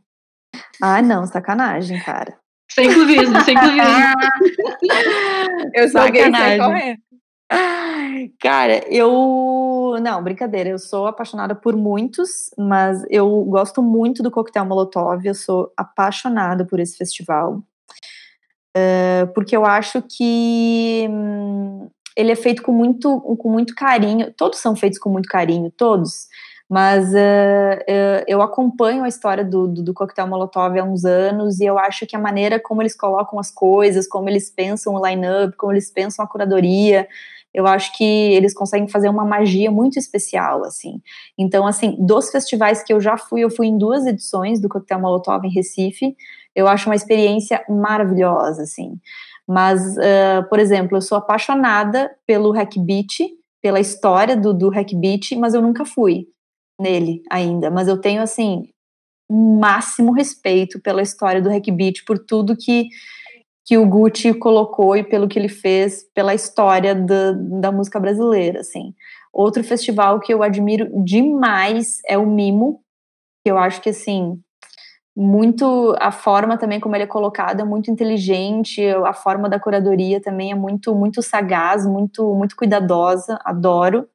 [0.83, 2.37] Ah, não, sacanagem, cara.
[2.71, 3.85] Sem clubismo, sem clubismo.
[5.75, 6.99] eu sou gay sem correr.
[8.41, 9.97] Cara, eu.
[10.01, 10.71] Não, brincadeira.
[10.71, 15.25] Eu sou apaixonada por muitos, mas eu gosto muito do Coquetel Molotov.
[15.25, 17.63] Eu sou apaixonada por esse festival.
[18.77, 24.33] Uh, porque eu acho que hum, ele é feito com muito, com muito carinho.
[24.37, 26.27] Todos são feitos com muito carinho, todos.
[26.69, 31.65] Mas uh, eu acompanho a história do, do, do, Coquetel Molotov há uns anos e
[31.65, 35.57] eu acho que a maneira como eles colocam as coisas, como eles pensam o line-up,
[35.57, 37.07] como eles pensam a curadoria,
[37.53, 41.01] eu acho que eles conseguem fazer uma magia muito especial, assim.
[41.39, 44.99] Então, assim, dos festivais que eu já fui, eu fui em duas edições do Coquetel
[44.99, 46.17] Molotov em Recife,
[46.55, 48.99] eu acho uma experiência maravilhosa, assim.
[49.47, 53.31] Mas, uh, por exemplo, eu sou apaixonada pelo Hack Beat,
[53.63, 56.27] pela história do, do Hack Beat, mas eu nunca fui
[56.81, 57.71] nele ainda.
[57.71, 58.69] Mas eu tenho, assim,
[59.31, 62.89] um máximo respeito pela história do Hack Beat, por tudo que,
[63.67, 68.61] que o Gucci colocou e pelo que ele fez pela história da, da música brasileira,
[68.61, 68.95] assim.
[69.33, 72.81] Outro festival que eu admiro demais é o Mimo,
[73.45, 74.41] que eu acho que, assim,
[75.17, 80.21] muito a forma também como ele é colocado é muito inteligente, a forma da curadoria
[80.21, 84.09] também é muito muito sagaz, muito muito cuidadosa, adoro.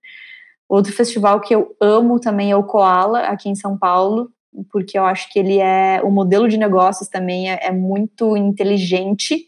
[0.68, 4.30] Outro festival que eu amo também é o Koala aqui em São Paulo,
[4.72, 9.48] porque eu acho que ele é o modelo de negócios também é, é muito inteligente.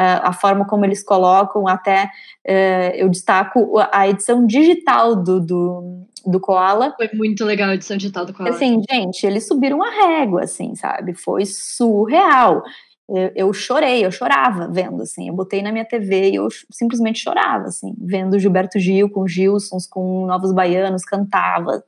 [0.00, 2.04] A forma como eles colocam, até
[2.46, 6.94] uh, eu destaco a edição digital do, do, do Koala.
[6.96, 8.50] Foi muito legal a edição digital do Koala.
[8.50, 11.14] Assim, gente, eles subiram a régua, assim, sabe?
[11.14, 12.62] Foi surreal.
[13.08, 17.20] Eu, eu, chorei, eu chorava vendo, assim, eu botei na minha TV e eu simplesmente
[17.20, 21.82] chorava, assim, vendo Gilberto Gil com Gilsons, com Novos Baianos, cantava.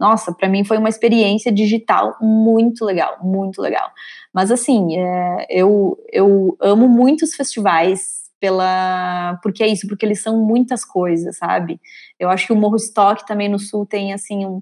[0.00, 3.90] Nossa, para mim foi uma experiência digital muito legal, muito legal.
[4.32, 10.44] Mas, assim, é, eu, eu amo muitos festivais pela porque é isso, porque eles são
[10.44, 11.80] muitas coisas, sabe?
[12.18, 14.60] Eu acho que o Morro Stock também no Sul tem assim um,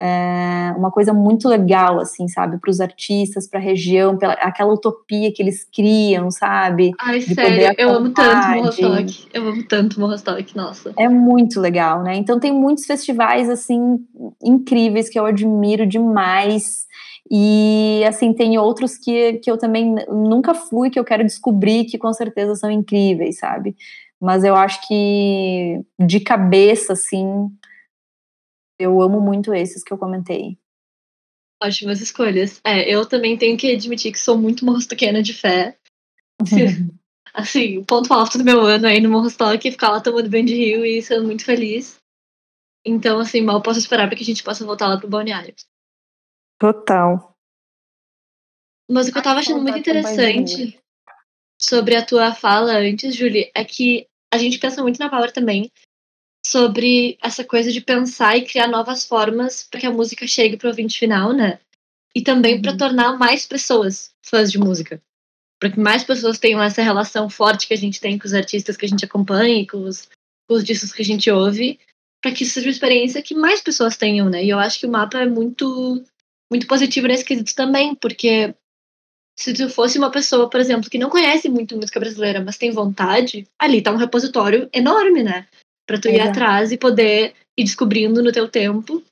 [0.00, 4.72] é, uma coisa muito legal, assim, sabe, para os artistas, para a região, pela, aquela
[4.72, 6.92] utopia que eles criam, sabe?
[7.00, 10.92] Ai, sério, eu amo tanto Morro Stock, eu amo tanto Morro Stock, nossa.
[10.96, 12.16] É muito legal, né?
[12.16, 13.98] Então tem muitos festivais, assim,
[14.42, 16.86] incríveis que eu admiro demais.
[17.30, 21.98] E assim, tem outros que, que eu também nunca fui, que eu quero descobrir, que
[21.98, 23.74] com certeza são incríveis, sabe?
[24.20, 27.48] Mas eu acho que de cabeça, assim,
[28.78, 30.58] eu amo muito esses que eu comentei.
[31.62, 32.60] Ótimas escolhas.
[32.64, 35.78] É, eu também tenho que admitir que sou muito morrostoquena de fé.
[37.32, 40.54] assim, o ponto alto do meu ano aí no Morrostock ficar lá tomando banho de
[40.54, 41.96] rio e sendo muito feliz.
[42.86, 45.54] Então, assim, mal posso esperar para que a gente possa voltar lá pro balneário.
[46.58, 47.34] Total.
[48.90, 50.78] Mas o que eu tava achando muito interessante
[51.60, 55.70] sobre a tua fala antes, Julie, é que a gente pensa muito na Power também
[56.46, 60.68] sobre essa coisa de pensar e criar novas formas para que a música chegue pro
[60.68, 61.58] ouvinte final, né?
[62.14, 62.62] E também uhum.
[62.62, 65.00] para tornar mais pessoas fãs de música.
[65.58, 68.76] Para que mais pessoas tenham essa relação forte que a gente tem com os artistas
[68.76, 70.08] que a gente acompanha e com os,
[70.46, 71.80] com os discos que a gente ouve,
[72.22, 74.44] para que isso seja uma experiência que mais pessoas tenham, né?
[74.44, 76.04] E eu acho que o mapa é muito
[76.50, 78.54] muito positivo nesse quesito também, porque
[79.36, 82.70] se tu fosse uma pessoa, por exemplo, que não conhece muito música brasileira, mas tem
[82.70, 85.46] vontade, ali tá um repositório enorme, né?
[85.86, 89.02] Pra tu ir atrás e poder ir descobrindo no teu tempo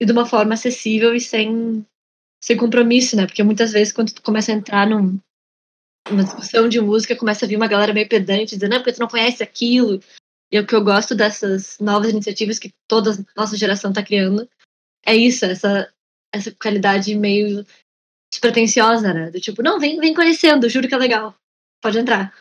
[0.00, 1.84] e de uma forma acessível e sem,
[2.42, 3.26] sem compromisso, né?
[3.26, 5.18] Porque muitas vezes quando tu começa a entrar num,
[6.08, 9.00] numa discussão de música, começa a vir uma galera meio pedante dizendo, não, porque tu
[9.00, 10.00] não conhece aquilo.
[10.52, 14.48] E o que eu gosto dessas novas iniciativas que toda nossa geração tá criando
[15.04, 15.92] é isso, essa
[16.34, 17.64] essa qualidade meio
[18.30, 19.30] despretensiosa, né?
[19.30, 21.34] Do tipo, não, vem, vem conhecendo, juro que é legal.
[21.80, 22.32] Pode entrar.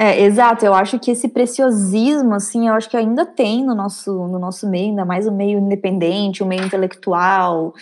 [0.00, 4.12] É, exato, eu acho que esse preciosismo, assim, eu acho que ainda tem no nosso,
[4.28, 7.74] no nosso meio, ainda mais o meio independente, o meio intelectual,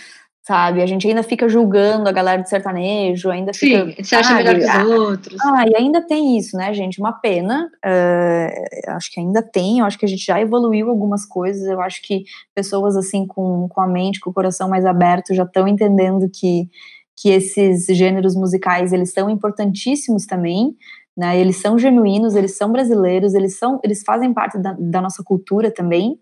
[0.46, 0.80] sabe?
[0.80, 4.04] A gente ainda fica julgando a galera de sertanejo, ainda Sim, fica.
[4.04, 4.44] você acha sabe?
[4.44, 5.40] melhor que os outros.
[5.42, 7.00] Ah, e ainda tem isso, né, gente?
[7.00, 7.68] Uma pena.
[7.84, 11.66] Uh, acho que ainda tem, eu acho que a gente já evoluiu algumas coisas.
[11.66, 12.22] Eu acho que
[12.54, 16.68] pessoas assim com, com a mente, com o coração mais aberto, já estão entendendo que,
[17.16, 20.76] que esses gêneros musicais eles são importantíssimos também.
[21.16, 25.24] Né, eles são genuínos, eles são brasileiros, eles são, eles fazem parte da, da nossa
[25.24, 26.20] cultura também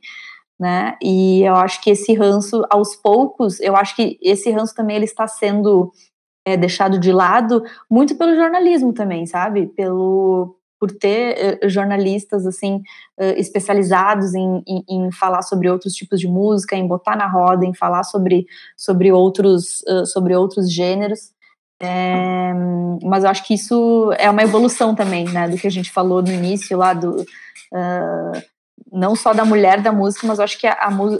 [0.58, 0.96] né?
[1.02, 5.04] E eu acho que esse ranço, aos poucos, eu acho que esse ranço também ele
[5.04, 5.92] está sendo
[6.46, 9.66] é, deixado de lado muito pelo jornalismo também, sabe?
[9.66, 12.82] Pelo por ter uh, jornalistas assim
[13.18, 17.64] uh, especializados em, em, em, falar sobre outros tipos de música, em botar na roda,
[17.64, 18.44] em falar sobre,
[18.76, 21.32] sobre outros uh, sobre outros gêneros.
[21.80, 22.52] É,
[23.02, 26.22] mas eu acho que isso é uma evolução também, né, do que a gente falou
[26.22, 27.16] no início lá do
[28.90, 30.76] não só da mulher da música, mas eu acho que a,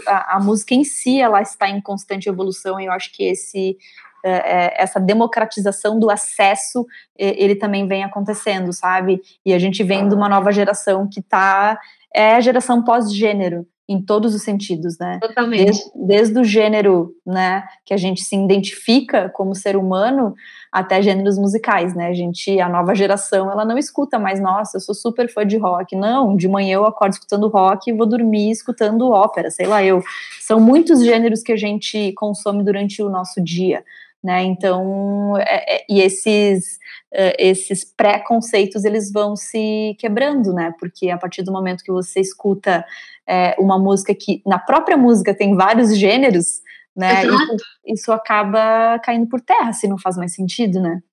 [0.07, 3.77] a, a música em si ela está em constante evolução e eu acho que esse
[4.23, 9.21] é, é, essa democratização do acesso ele também vem acontecendo, sabe?
[9.45, 11.77] E a gente vem de uma nova geração que tá
[12.13, 15.19] é a geração pós-gênero em todos os sentidos, né?
[15.21, 15.65] Totalmente.
[15.65, 20.33] Desde, desde o gênero, né, que a gente se identifica como ser humano,
[20.71, 22.07] até gêneros musicais, né?
[22.07, 25.57] A gente, a nova geração, ela não escuta mais, nossa, eu sou super fã de
[25.57, 25.95] rock.
[25.95, 30.03] Não, de manhã eu acordo escutando rock e vou dormir escutando ópera, sei lá eu.
[30.41, 33.85] São muitos gêneros que a gente consome durante o nosso dia.
[34.25, 34.43] Né?
[34.43, 36.79] Então, é, é, e esses,
[37.13, 40.73] uh, esses preconceitos eles vão se quebrando, né?
[40.79, 42.83] Porque a partir do momento que você escuta
[43.27, 46.59] é, uma música que na própria música tem vários gêneros,
[46.97, 47.23] né?
[47.23, 51.03] Isso, isso, acaba caindo por terra se não faz mais sentido, né?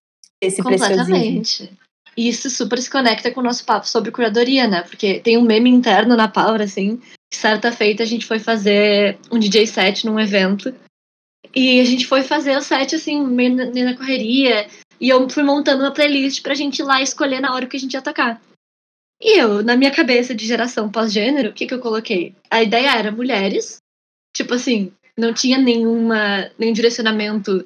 [0.40, 1.70] Esse Completamente.
[2.16, 4.81] E isso super se conecta com o nosso papo sobre curadoria, né?
[4.85, 6.98] Porque tem um meme interno na Power, assim.
[7.31, 10.75] Certa feita a gente foi fazer um DJ set num evento
[11.54, 14.68] E a gente foi fazer o set, assim, meio na, meio na correria.
[15.00, 17.80] E eu fui montando uma playlist pra gente ir lá escolher na hora que a
[17.80, 18.40] gente ia tocar.
[19.20, 22.34] E eu, na minha cabeça de geração pós-gênero, o que, que eu coloquei?
[22.50, 23.76] A ideia era mulheres,
[24.36, 27.64] tipo assim, não tinha nenhuma, nenhum direcionamento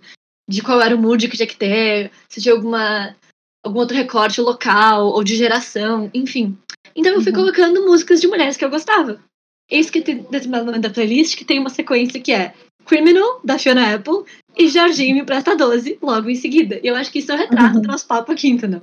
[0.49, 3.17] de qual era o mood que tinha que ter, se tinha alguma,
[3.65, 6.57] algum outro recorte local ou de geração, enfim.
[6.95, 7.39] Então eu fui uhum.
[7.39, 9.21] colocando músicas de mulheres que eu gostava.
[9.71, 12.55] Eis que tem determinado momento da playlist que tem uma sequência que é
[12.87, 14.25] Criminal, da Fiona Apple,
[14.57, 16.81] e Jorginho me presta 12, logo em seguida.
[16.83, 17.83] E eu acho que isso é o retrato uhum.
[17.83, 18.81] do nosso papo aqui, entendeu?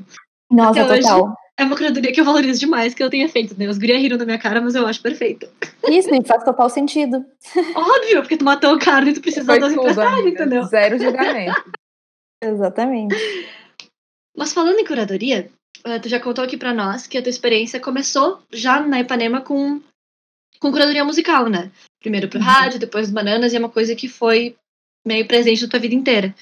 [0.52, 1.24] Nossa, Até total.
[1.24, 3.68] Hoje, é uma curadoria que eu valorizo demais que eu tenha feito, né?
[3.68, 5.48] Os guria riram na minha cara, mas eu acho perfeito.
[5.88, 7.26] Isso, e faz total sentido.
[7.76, 10.64] Óbvio, porque tu matou o cara e tu precisa dar doze emprestadas, entendeu?
[10.64, 11.64] Zero julgamento.
[12.44, 13.16] Exatamente.
[14.36, 15.50] Mas falando em curadoria,
[15.86, 19.42] eh, tu já contou aqui para nós que a tua experiência começou já na Ipanema
[19.42, 19.80] com,
[20.60, 21.72] com curadoria musical, né?
[22.04, 22.46] Primeiro pro uhum.
[22.46, 24.56] rádio, depois Bananas, e é uma coisa que foi
[25.08, 26.36] meio presente na tua vida inteira.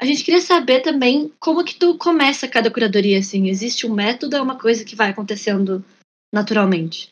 [0.00, 3.48] A gente queria saber também como que tu começa cada curadoria, assim.
[3.48, 5.84] Existe um método ou é uma coisa que vai acontecendo
[6.32, 7.10] naturalmente?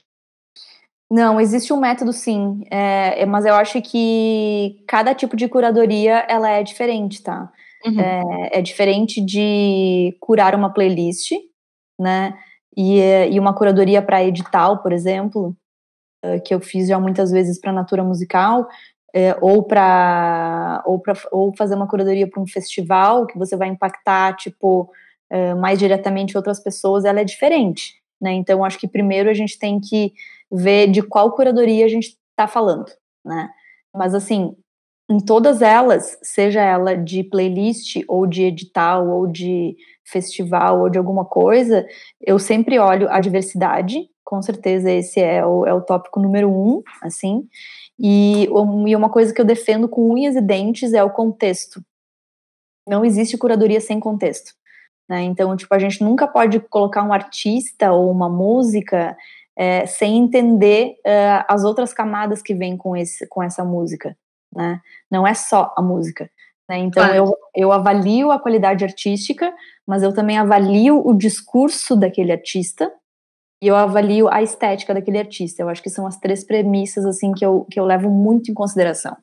[1.11, 6.27] Não, existe um método sim, é, é, mas eu acho que cada tipo de curadoria
[6.29, 7.51] ela é diferente, tá?
[7.85, 8.01] Uhum.
[8.01, 11.33] É, é, diferente de curar uma playlist,
[11.99, 12.39] né?
[12.77, 15.57] E, e uma curadoria para edital, por exemplo,
[16.23, 18.67] eh, que eu fiz já muitas vezes para Natura Musical,
[19.15, 21.03] é, ou para ou,
[21.33, 24.91] ou fazer uma curadoria para um festival que você vai impactar tipo
[25.31, 28.33] é, mais diretamente outras pessoas, ela é diferente, né?
[28.33, 30.13] Então acho que primeiro a gente tem que
[30.51, 32.87] ver de qual curadoria a gente está falando,
[33.25, 33.49] né?
[33.95, 34.55] Mas assim,
[35.11, 40.99] em todas elas, seja ela de playlist ou de edital ou de festival ou de
[40.99, 41.87] alguma coisa,
[42.21, 46.83] eu sempre olho a diversidade, com certeza esse é o, é o tópico número um,
[47.01, 47.49] assim,
[47.99, 51.83] e, e uma coisa que eu defendo com unhas e dentes é o contexto.
[52.87, 54.53] Não existe curadoria sem contexto.
[55.09, 55.23] Né?
[55.23, 59.17] Então, tipo, a gente nunca pode colocar um artista ou uma música
[59.57, 64.15] é, sem entender uh, as outras camadas que vêm com, esse, com essa música.
[64.55, 64.79] Né?
[65.11, 66.31] Não é só a música.
[66.69, 66.77] Né?
[66.81, 67.17] Então, claro.
[67.17, 69.51] eu, eu avalio a qualidade artística,
[69.87, 72.93] mas eu também avalio o discurso daquele artista
[73.61, 75.63] e eu avalio a estética daquele artista.
[75.63, 78.55] Eu acho que são as três premissas assim que eu, que eu levo muito em
[78.55, 79.17] consideração.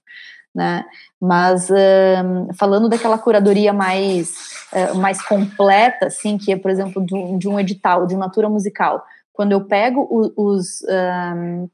[0.53, 0.85] Né?
[1.19, 4.29] Mas um, falando daquela curadoria mais,
[4.71, 9.03] uh, mais completa, assim, que é, por exemplo, de, de um edital, de natura musical,
[9.33, 11.69] quando eu pego o, os, um,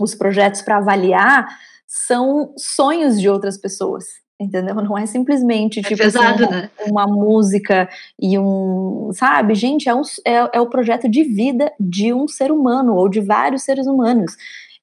[0.00, 1.46] os projetos para avaliar,
[1.86, 4.06] são sonhos de outras pessoas
[4.40, 4.74] entendeu?
[4.76, 6.70] Não é simplesmente é tipo pesado, assim, né?
[6.86, 7.88] uma música
[8.20, 12.52] e um, sabe, gente, é, um, é, é o projeto de vida de um ser
[12.52, 14.36] humano ou de vários seres humanos.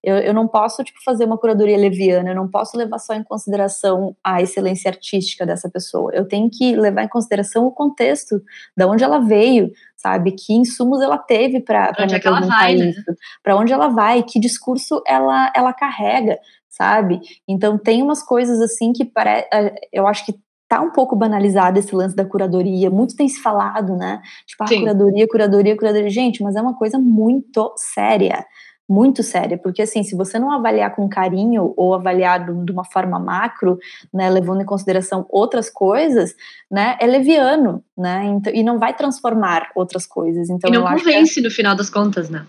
[0.03, 3.23] Eu, eu não posso tipo fazer uma curadoria leviana, eu não posso levar só em
[3.23, 6.11] consideração a excelência artística dessa pessoa.
[6.13, 8.39] Eu tenho que levar em consideração o contexto,
[8.77, 10.33] da onde ela veio, sabe?
[10.33, 12.93] Que insumos ela teve para onde é que ela vai, né?
[13.41, 16.37] Para onde ela vai, que discurso ela ela carrega,
[16.75, 17.21] sabe?
[17.47, 19.47] Então tem umas coisas assim que parece,
[19.91, 20.35] eu acho que
[20.67, 24.21] tá um pouco banalizado esse lance da curadoria, muito tem se falado, né?
[24.45, 28.45] Tipo, ah, curadoria, curadoria, curadoria, gente, mas é uma coisa muito séria,
[28.89, 33.19] muito séria, porque assim, se você não avaliar com carinho ou avaliar de uma forma
[33.19, 33.77] macro,
[34.13, 36.35] né, levando em consideração outras coisas,
[36.69, 40.49] né, é leviano, né, então, e não vai transformar outras coisas.
[40.49, 42.45] Então, e não é convence no final das contas, né?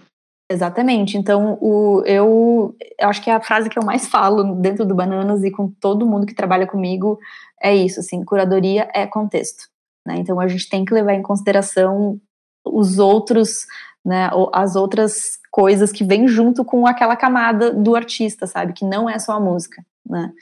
[0.48, 1.18] Exatamente.
[1.18, 5.42] Então, o, eu, eu acho que a frase que eu mais falo dentro do Bananas
[5.42, 7.18] e com todo mundo que trabalha comigo
[7.60, 9.68] é isso, assim, curadoria é contexto.
[10.06, 10.16] Né?
[10.18, 12.20] Então, a gente tem que levar em consideração
[12.64, 13.66] os outros,
[14.04, 18.72] né, as outras coisas que vêm junto com aquela camada do artista, sabe?
[18.72, 20.32] Que não é só a música, né?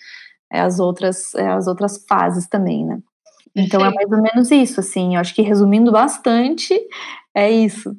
[0.51, 2.99] É as outras, é as outras fases também, né?
[3.55, 5.15] Então, é mais ou menos isso, assim.
[5.15, 6.79] Eu acho que resumindo bastante,
[7.35, 7.97] é isso.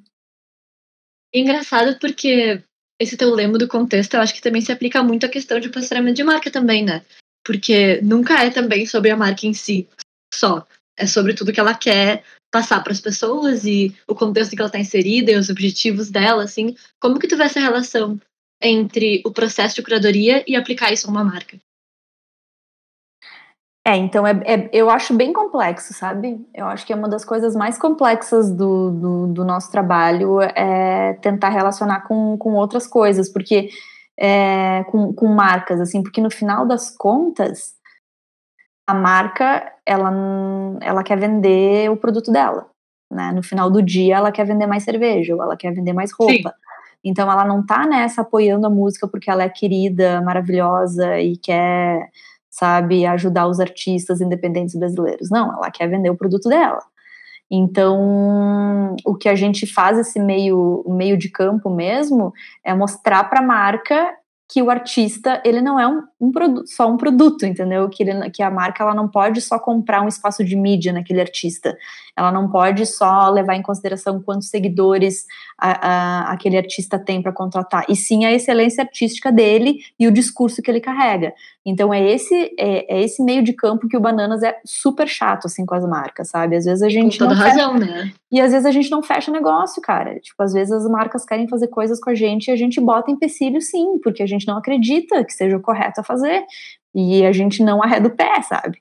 [1.35, 2.63] Engraçado porque
[2.97, 5.67] esse teu lema do contexto, eu acho que também se aplica muito à questão de
[5.67, 7.03] posicionamento de marca também, né?
[7.43, 9.85] Porque nunca é também sobre a marca em si
[10.33, 10.65] só.
[10.97, 14.61] É sobre tudo que ela quer passar para as pessoas e o contexto em que
[14.61, 16.73] ela está inserida e os objetivos dela, assim.
[17.01, 18.17] Como que tu vê essa relação
[18.61, 21.59] entre o processo de curadoria e aplicar isso a uma marca?
[23.87, 26.43] É, então é, é, eu acho bem complexo, sabe?
[26.55, 31.13] Eu acho que é uma das coisas mais complexas do, do, do nosso trabalho é
[31.21, 33.69] tentar relacionar com, com outras coisas, porque
[34.19, 37.75] é, com, com marcas, assim, porque no final das contas,
[38.87, 40.11] a marca ela,
[40.81, 42.67] ela quer vender o produto dela.
[43.11, 43.31] Né?
[43.33, 46.49] No final do dia, ela quer vender mais cerveja, ou ela quer vender mais roupa.
[46.49, 46.55] Sim.
[47.03, 52.09] Então, ela não tá nessa apoiando a música porque ela é querida, maravilhosa e quer
[52.55, 55.29] sabe, ajudar os artistas independentes brasileiros.
[55.29, 56.81] Não, ela quer vender o produto dela.
[57.51, 62.33] Então, o que a gente faz esse meio, meio de campo mesmo
[62.63, 64.15] é mostrar para a marca
[64.47, 66.31] que o artista ele não é um, um
[66.65, 67.89] só um produto, entendeu?
[67.89, 71.19] Que, ele, que a marca ela não pode só comprar um espaço de mídia naquele
[71.19, 71.75] artista,
[72.15, 75.25] ela não pode só levar em consideração quantos seguidores
[75.57, 80.11] a, a, aquele artista tem para contratar, e sim a excelência artística dele e o
[80.11, 81.33] discurso que ele carrega.
[81.65, 85.47] Então é esse é, é esse meio de campo que o Bananas é super chato
[85.47, 86.55] assim com as marcas, sabe?
[86.55, 88.13] Às vezes a gente com toda razão, fecha, né?
[88.31, 90.19] E às vezes a gente não fecha negócio, cara.
[90.19, 93.09] Tipo, às vezes as marcas querem fazer coisas com a gente e a gente bota
[93.09, 96.45] empecilho sim, porque a gente não acredita que seja o correto a fazer
[96.93, 98.77] e a gente não arreda o pé, sabe?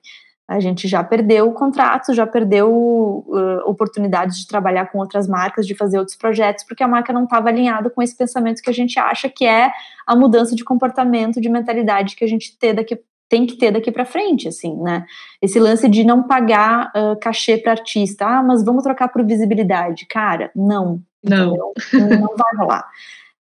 [0.47, 5.73] A gente já perdeu contratos, já perdeu uh, oportunidades de trabalhar com outras marcas, de
[5.73, 8.99] fazer outros projetos, porque a marca não estava alinhada com esse pensamento que a gente
[8.99, 9.71] acha que é
[10.05, 13.91] a mudança de comportamento, de mentalidade que a gente ter daqui, tem que ter daqui
[13.91, 15.05] para frente, assim, né?
[15.41, 20.05] Esse lance de não pagar uh, cachê para artista, ah, mas vamos trocar por visibilidade,
[20.05, 22.87] cara, não, não, não vai rolar.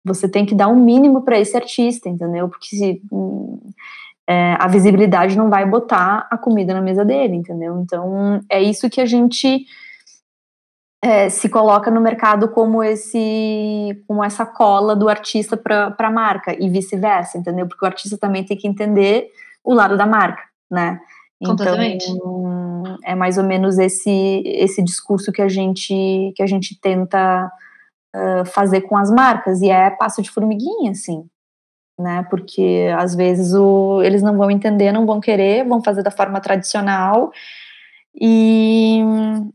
[0.04, 2.50] Você tem que dar um mínimo para esse artista, entendeu?
[2.50, 3.60] Porque se hum,
[4.30, 7.80] é, a visibilidade não vai botar a comida na mesa dele, entendeu?
[7.82, 9.66] Então é isso que a gente
[11.04, 16.56] é, se coloca no mercado como esse, como essa cola do artista para a marca
[16.58, 17.68] e vice-versa, entendeu?
[17.68, 19.30] Porque o artista também tem que entender
[19.64, 21.00] o lado da marca, né?
[21.42, 21.56] Então
[23.04, 27.52] é mais ou menos esse esse discurso que a gente que a gente tenta
[28.16, 31.26] uh, fazer com as marcas e é passo de formiguinha, assim,
[32.02, 32.26] né?
[32.30, 36.42] Porque às vezes o, eles não vão entender, não vão querer, vão fazer da forma
[36.42, 37.32] tradicional
[38.16, 39.02] e,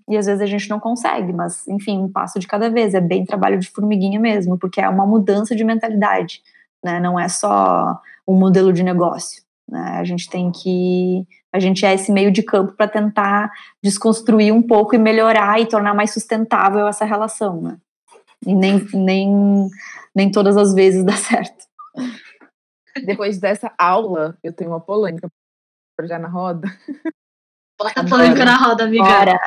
[0.08, 3.00] e às vezes a gente não consegue, mas enfim, um passo de cada vez, é
[3.00, 6.40] bem trabalho de formiguinha mesmo, porque é uma mudança de mentalidade,
[6.82, 6.98] né?
[7.00, 9.96] Não é só um modelo de negócio, né?
[9.98, 13.50] A gente tem que a gente é esse meio de campo para tentar
[13.82, 17.76] desconstruir um pouco e melhorar e tornar mais sustentável essa relação, né?
[18.46, 19.68] E nem, nem,
[20.14, 21.64] nem todas as vezes dá certo.
[23.04, 25.28] Depois dessa aula, eu tenho uma polêmica
[25.96, 26.68] para já na roda.
[27.78, 29.04] Bota a polêmica na roda, amiga.
[29.04, 29.38] Bora.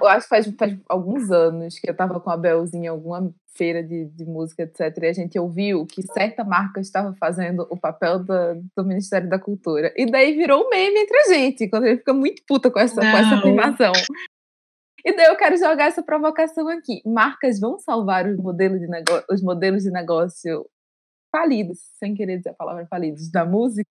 [0.00, 3.34] Eu acho que faz, faz, alguns anos que eu estava com a Belzinha em alguma
[3.56, 5.02] feira de, de, música, etc.
[5.02, 9.38] E a gente ouviu que certa marca estava fazendo o papel do, do Ministério da
[9.38, 9.92] Cultura.
[9.96, 13.00] E daí virou um meme entre a gente, quando ele fica muito puta com essa,
[13.00, 13.92] com essa afirmação.
[15.04, 17.02] E daí eu quero jogar essa provocação aqui.
[17.04, 18.86] Marcas vão salvar os modelos de,
[19.28, 20.66] os modelos de negócio
[21.34, 23.90] falidos, sem querer dizer a palavra falidos, da música?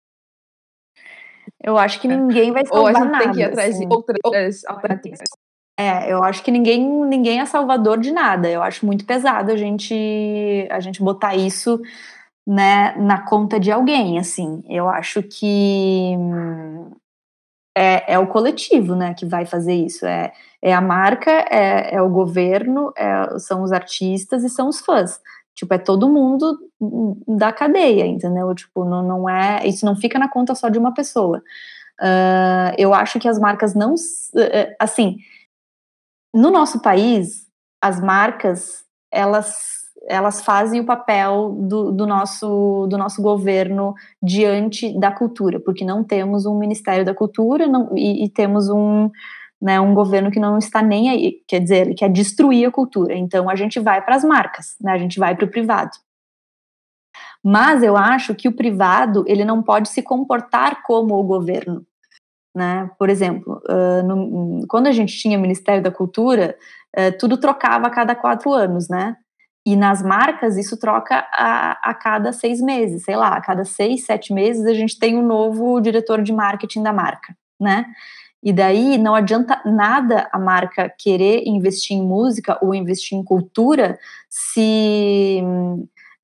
[1.61, 3.01] Eu acho que ninguém vai salvar nada.
[3.01, 3.89] Ou a gente nada, tem que ir atrás assim.
[3.89, 5.21] de outras alternativas.
[5.77, 8.49] É, eu acho que ninguém, ninguém é salvador de nada.
[8.49, 11.81] Eu acho muito pesado a gente, a gente botar isso
[12.47, 14.63] né, na conta de alguém, assim.
[14.69, 16.15] Eu acho que
[17.77, 20.07] é, é o coletivo, né, que vai fazer isso.
[20.07, 20.33] É,
[20.63, 25.21] é a marca, é, é o governo, é, são os artistas e são os fãs.
[25.55, 26.59] Tipo, é todo mundo
[27.29, 28.55] da cadeia, entendeu?
[28.55, 29.67] Tipo, não, não é.
[29.67, 31.43] Isso não fica na conta só de uma pessoa.
[32.01, 33.95] Uh, eu acho que as marcas não.
[34.37, 35.19] Eh, assim,
[36.35, 37.47] no nosso país,
[37.81, 45.11] as marcas, elas elas fazem o papel do, do, nosso, do nosso governo diante da
[45.11, 49.11] cultura, porque não temos um Ministério da Cultura não, e, e temos um,
[49.61, 53.15] né, um governo que não está nem aí, quer dizer, ele quer destruir a cultura.
[53.15, 55.93] Então a gente vai para as marcas, né, a gente vai para o privado.
[57.43, 61.87] Mas eu acho que o privado ele não pode se comportar como o governo.
[62.57, 62.91] Né?
[62.99, 66.57] Por exemplo, uh, no, quando a gente tinha Ministério da Cultura,
[66.97, 69.17] uh, tudo trocava a cada quatro anos, né?
[69.67, 74.05] E nas marcas isso troca a, a cada seis meses, sei lá, a cada seis,
[74.05, 77.87] sete meses a gente tem um novo diretor de marketing da marca, né?
[78.45, 83.99] E daí não adianta nada a marca querer investir em música ou investir em cultura
[84.29, 85.43] se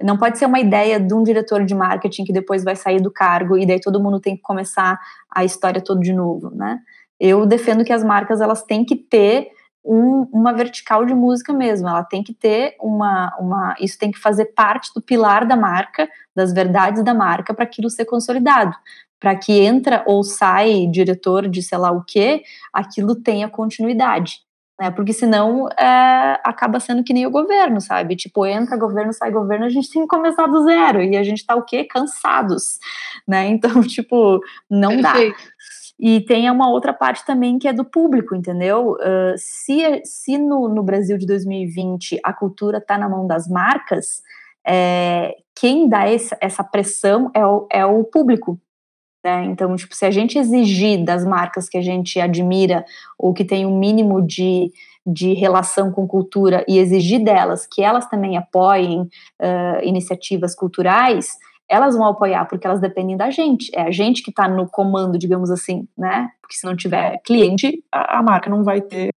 [0.02, 3.10] não pode ser uma ideia de um diretor de marketing que depois vai sair do
[3.10, 5.00] cargo e daí todo mundo tem que começar
[5.34, 6.78] a história toda de novo, né?
[7.18, 9.48] Eu defendo que as marcas elas têm que ter
[9.82, 14.18] um, uma vertical de música mesmo, ela tem que ter uma, uma isso tem que
[14.18, 16.06] fazer parte do pilar da marca,
[16.36, 18.76] das verdades da marca para aquilo ser consolidado
[19.20, 22.42] para que entra ou sai diretor de sei lá o que,
[22.72, 24.40] aquilo tenha continuidade.
[24.80, 24.90] Né?
[24.90, 28.16] Porque senão é, acaba sendo que nem o governo, sabe?
[28.16, 31.02] Tipo, entra governo, sai governo, a gente tem que começar do zero.
[31.02, 31.84] E a gente tá o quê?
[31.84, 32.78] Cansados.
[33.28, 33.48] Né?
[33.60, 34.40] Então, tipo,
[34.70, 35.36] não Perfeito.
[35.36, 35.44] dá.
[35.98, 38.92] E tem uma outra parte também que é do público, entendeu?
[38.92, 44.22] Uh, se se no, no Brasil de 2020 a cultura está na mão das marcas,
[44.66, 48.58] é, quem dá essa, essa pressão é o, é o público,
[49.24, 49.44] Né?
[49.44, 52.84] Então, tipo, se a gente exigir das marcas que a gente admira
[53.18, 54.72] ou que tem um mínimo de,
[55.06, 61.36] de relação com cultura e exigir delas que elas também apoiem uh, iniciativas culturais,
[61.68, 63.70] elas vão apoiar porque elas dependem da gente.
[63.74, 66.30] É a gente que está no comando, digamos assim, né?
[66.40, 69.10] Porque se não tiver cliente, a, a marca não vai ter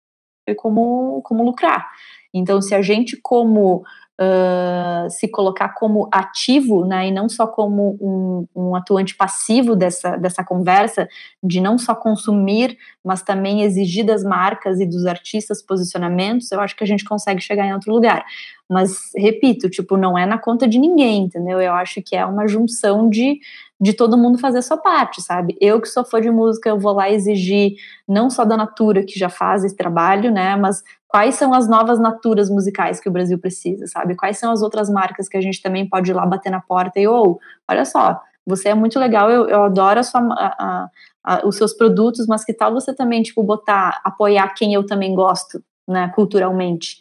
[0.58, 1.88] como, como lucrar.
[2.34, 3.84] Então, se a gente, como
[4.22, 10.16] uh, se colocar como ativo, né, e não só como um, um, atuante passivo dessa,
[10.16, 11.10] dessa conversa,
[11.44, 16.76] de não só consumir, mas também exigir das marcas e dos artistas posicionamentos, eu acho
[16.76, 18.24] que a gente consegue chegar em outro lugar.
[18.70, 21.60] Mas, repito, tipo, não é na conta de ninguém, entendeu?
[21.60, 23.38] Eu acho que é uma junção de,
[23.82, 25.58] de todo mundo fazer a sua parte, sabe?
[25.60, 27.74] Eu que sou fã de música, eu vou lá exigir
[28.08, 30.82] não só da Natura, que já faz esse trabalho, né, mas
[31.12, 34.16] quais são as novas naturas musicais que o Brasil precisa, sabe?
[34.16, 37.02] Quais são as outras marcas que a gente também pode ir lá bater na porta
[37.02, 37.40] e, ou, oh,
[37.70, 40.90] olha só, você é muito legal, eu, eu adoro sua, a,
[41.22, 45.14] a, os seus produtos, mas que tal você também, tipo, botar, apoiar quem eu também
[45.14, 46.98] gosto, né, culturalmente?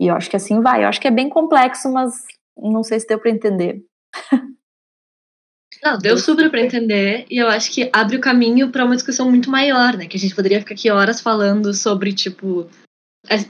[0.00, 0.82] E eu acho que assim vai.
[0.82, 2.12] Eu acho que é bem complexo, mas
[2.56, 3.82] não sei se deu para entender.
[5.82, 9.28] Não, deu super para entender e eu acho que abre o caminho para uma discussão
[9.28, 10.06] muito maior, né?
[10.06, 12.66] Que a gente poderia ficar aqui horas falando sobre, tipo,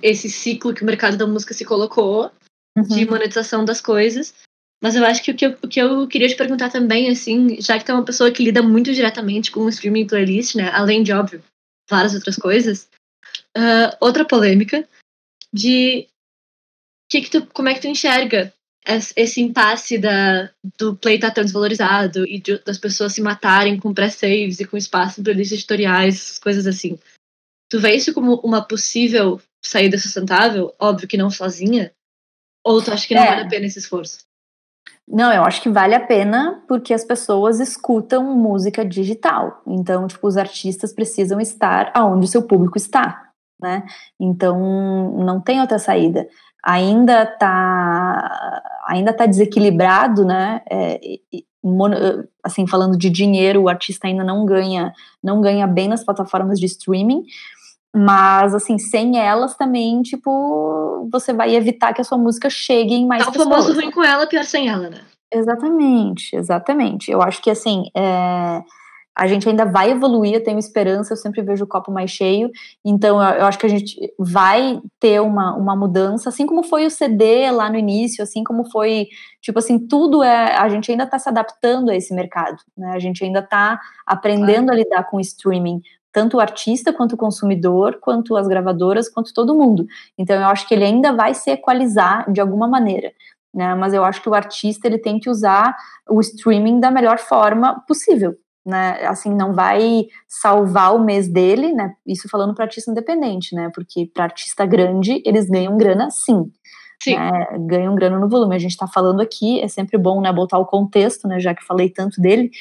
[0.02, 2.30] esse ciclo que o mercado da música se colocou
[2.76, 2.82] uhum.
[2.82, 4.34] de monetização das coisas.
[4.82, 7.60] Mas eu acho que o que eu, o que eu queria te perguntar também, assim,
[7.60, 10.68] já que tu é uma pessoa que lida muito diretamente com o streaming playlist, né?
[10.70, 11.42] Além de, óbvio,
[11.88, 12.88] várias outras coisas.
[13.56, 14.86] Uh, outra polêmica
[15.52, 16.06] de
[17.08, 18.52] que que tu, como é que tu enxerga
[19.16, 23.78] esse impasse da, do play estar tá tão desvalorizado e de, das pessoas se matarem
[23.78, 26.98] com pré-saves e com espaço em playlists editoriais, coisas assim.
[27.70, 30.74] Tu vê isso como uma possível saída sustentável?
[30.78, 31.92] Óbvio que não sozinha.
[32.64, 33.26] Ou tu acha que não é.
[33.26, 34.24] vale a pena esse esforço?
[35.06, 39.62] Não, eu acho que vale a pena porque as pessoas escutam música digital.
[39.66, 43.84] Então, tipo, os artistas precisam estar aonde o seu público está, né?
[44.18, 46.26] Então, não tem outra saída
[46.64, 50.62] ainda está ainda tá desequilibrado, né?
[50.70, 50.98] É,
[52.42, 54.92] assim, falando de dinheiro, o artista ainda não ganha
[55.22, 57.24] não ganha bem nas plataformas de streaming,
[57.94, 63.06] mas assim, sem elas também, tipo, você vai evitar que a sua música chegue em
[63.06, 63.46] mais tá pessoas.
[63.46, 65.00] o famoso ruim com ela, pior sem ela, né?
[65.32, 67.10] Exatamente, exatamente.
[67.10, 68.62] Eu acho que assim, é,
[69.16, 72.50] a gente ainda vai evoluir, eu tenho esperança, eu sempre vejo o copo mais cheio,
[72.84, 76.90] então eu, acho que a gente vai ter uma, uma mudança, assim como foi o
[76.90, 79.06] CD lá no início, assim como foi,
[79.40, 82.98] tipo assim, tudo é, a gente ainda está se adaptando a esse mercado, né, a
[82.98, 85.80] gente ainda está aprendendo a lidar com o streaming,
[86.14, 89.84] tanto o artista, quanto o consumidor, quanto as gravadoras, quanto todo mundo,
[90.16, 93.12] então eu acho que ele ainda vai se equalizar de alguma maneira,
[93.52, 95.76] né, mas eu acho que o artista, ele tem que usar
[96.08, 101.92] o streaming da melhor forma possível, né, assim, não vai salvar o mês dele, né,
[102.06, 106.44] isso falando para artista independente, né, porque para artista grande, eles ganham grana sim,
[107.02, 107.18] sim.
[107.18, 107.30] Né,
[107.66, 110.64] ganham grana no volume, a gente está falando aqui, é sempre bom, né, botar o
[110.64, 112.52] contexto, né, já que falei tanto dele,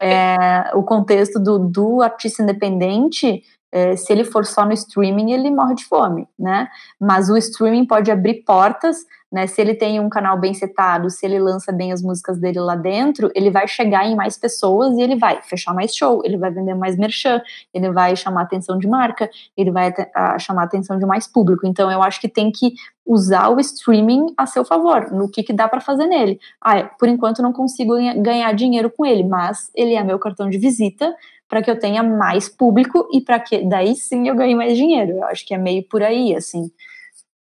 [0.00, 3.42] é, o contexto do, do artista independente,
[3.74, 6.68] é, se ele for só no streaming, ele morre de fome, né,
[6.98, 8.98] mas o streaming pode abrir portas
[9.34, 9.48] né?
[9.48, 12.76] Se ele tem um canal bem setado, se ele lança bem as músicas dele lá
[12.76, 16.52] dentro, ele vai chegar em mais pessoas e ele vai fechar mais show, ele vai
[16.52, 17.42] vender mais merchan,
[17.74, 21.66] ele vai chamar atenção de marca, ele vai a, chamar atenção de mais público.
[21.66, 25.52] Então eu acho que tem que usar o streaming a seu favor, no que, que
[25.52, 26.38] dá para fazer nele.
[26.60, 30.58] Ah, por enquanto não consigo ganhar dinheiro com ele, mas ele é meu cartão de
[30.58, 31.12] visita
[31.54, 35.12] para que eu tenha mais público e para que daí sim eu ganhe mais dinheiro.
[35.12, 36.68] Eu acho que é meio por aí, assim.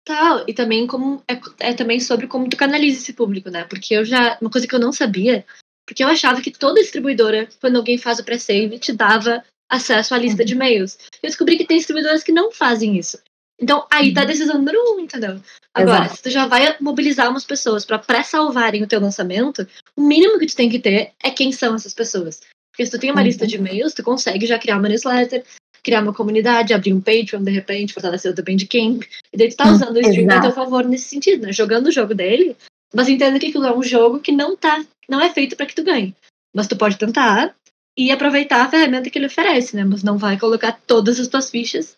[0.04, 3.64] Tal, e também como é, é também sobre como tu canaliza esse público, né?
[3.64, 4.36] Porque eu já.
[4.42, 5.42] Uma coisa que eu não sabia,
[5.86, 10.18] porque eu achava que toda distribuidora, quando alguém faz o pré-save, te dava acesso à
[10.18, 10.46] lista uhum.
[10.46, 10.98] de e-mails.
[11.22, 13.18] Eu descobri que tem distribuidoras que não fazem isso.
[13.58, 14.28] Então, aí tá a uhum.
[14.28, 15.40] decisão número um, entendeu?
[15.72, 16.16] Agora, Exato.
[16.16, 20.46] se tu já vai mobilizar umas pessoas para pré-salvarem o teu lançamento, o mínimo que
[20.46, 22.42] tu tem que ter é quem são essas pessoas.
[22.74, 23.26] Porque se tu tem uma uhum.
[23.26, 25.44] lista de e-mails, tu consegue já criar uma newsletter,
[25.80, 29.04] criar uma comunidade, abrir um Patreon, de repente, fortalecer o teu Bandcamp.
[29.32, 31.52] E daí tu tá usando o stream a teu favor nesse sentido, né?
[31.52, 32.56] Jogando o jogo dele,
[32.92, 35.74] mas entenda que aquilo é um jogo que não tá, não é feito para que
[35.74, 36.16] tu ganhe.
[36.52, 37.54] Mas tu pode tentar
[37.96, 39.84] e aproveitar a ferramenta que ele oferece, né?
[39.84, 41.96] Mas não vai colocar todas as tuas fichas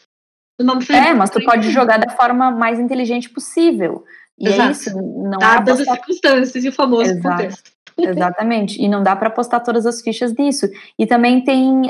[0.60, 1.10] numa ferramenta.
[1.10, 4.04] É, mas tu pode jogar da forma mais inteligente possível.
[4.38, 4.68] E é Exato.
[4.68, 7.22] é isso, não Dadas é as circunstâncias e o famoso Exato.
[7.22, 7.75] contexto.
[7.98, 8.82] Exatamente.
[8.82, 10.66] E não dá para postar todas as fichas nisso.
[10.98, 11.82] E também tem,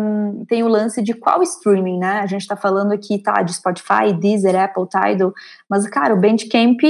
[0.00, 2.20] um, tem o lance de qual streaming, né?
[2.20, 5.32] A gente está falando aqui, tá, de Spotify, Deezer, Apple, Tidal,
[5.68, 6.80] mas, cara, o Bandcamp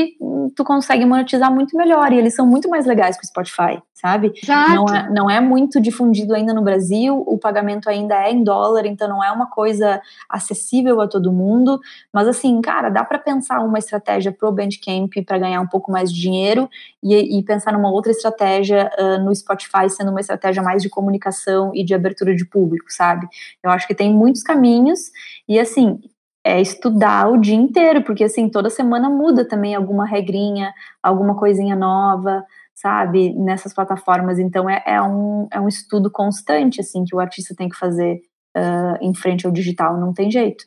[0.54, 4.32] tu consegue monetizar muito melhor e eles são muito mais legais que o Spotify, sabe?
[4.42, 4.74] Exato.
[4.74, 8.84] Não é, não é muito difundido ainda no Brasil, o pagamento ainda é em dólar,
[8.84, 11.80] então não é uma coisa acessível a todo mundo.
[12.12, 16.12] Mas assim, cara, dá para pensar uma estratégia pro Bandcamp para ganhar um pouco mais
[16.12, 16.68] de dinheiro
[17.02, 21.72] e, e pensar numa outra estratégia uh, no Spotify sendo uma estratégia mais de comunicação
[21.74, 23.26] e de abertura de público, sabe?
[23.64, 25.10] Eu acho que tem muitos caminhos
[25.48, 25.98] e assim,
[26.44, 30.72] é estudar o dia inteiro, porque assim, toda semana muda também alguma regrinha,
[31.02, 32.44] alguma coisinha nova,
[32.76, 34.38] sabe, nessas plataformas.
[34.38, 38.20] Então é, é, um, é um estudo constante, assim, que o artista tem que fazer
[38.56, 40.66] uh, em frente ao digital, não tem jeito.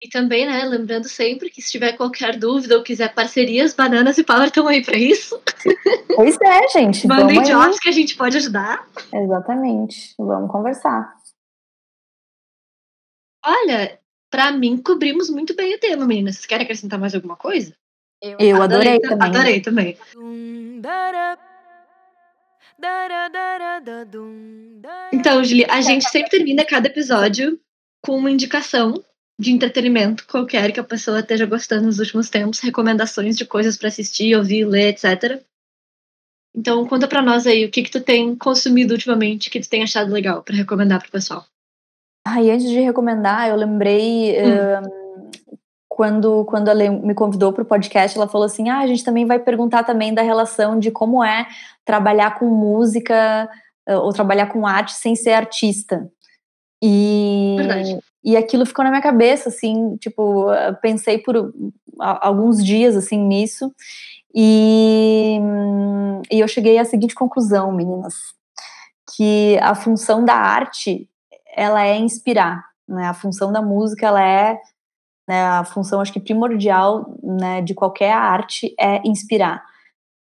[0.00, 4.24] E também, né, lembrando sempre que se tiver qualquer dúvida ou quiser parcerias, Bananas e
[4.24, 5.40] Power estão aí para isso.
[6.14, 7.08] Pois é, gente.
[7.08, 8.86] Mandem jobs que a gente pode ajudar.
[9.10, 10.14] Exatamente.
[10.18, 11.10] Vamos conversar.
[13.42, 13.98] Olha,
[14.30, 16.34] para mim cobrimos muito bem o tema, meninas.
[16.34, 17.74] Vocês querem acrescentar mais alguma coisa?
[18.22, 19.28] Eu, Eu adorei, adorei, também.
[19.28, 19.98] Adorei também.
[25.12, 27.58] Então, Julie, a gente sempre termina cada episódio
[28.00, 28.94] com uma indicação
[29.38, 33.88] de entretenimento qualquer que a pessoa esteja gostando nos últimos tempos, recomendações de coisas para
[33.88, 35.42] assistir, ouvir, ler, etc.
[36.54, 39.82] Então, conta para nós aí o que que tu tem consumido ultimamente, que tu tem
[39.82, 41.44] achado legal para recomendar pro pessoal.
[42.24, 44.86] Ah, e antes de recomendar, eu lembrei hum.
[44.86, 45.01] um,
[45.94, 49.04] quando, quando a Lê me convidou para o podcast, ela falou assim: ah, a gente
[49.04, 51.46] também vai perguntar também da relação de como é
[51.84, 53.48] trabalhar com música
[53.86, 56.10] ou trabalhar com arte sem ser artista.
[56.82, 57.98] E, Verdade.
[58.24, 60.46] e aquilo ficou na minha cabeça, assim, tipo,
[60.80, 61.52] pensei por
[61.98, 63.70] alguns dias, assim, nisso,
[64.34, 65.38] e,
[66.30, 68.14] e eu cheguei à seguinte conclusão, meninas,
[69.14, 71.08] que a função da arte,
[71.54, 74.58] ela é inspirar, né, a função da música, ela é,
[75.28, 79.62] né, a função, acho que primordial, né, de qualquer arte é inspirar,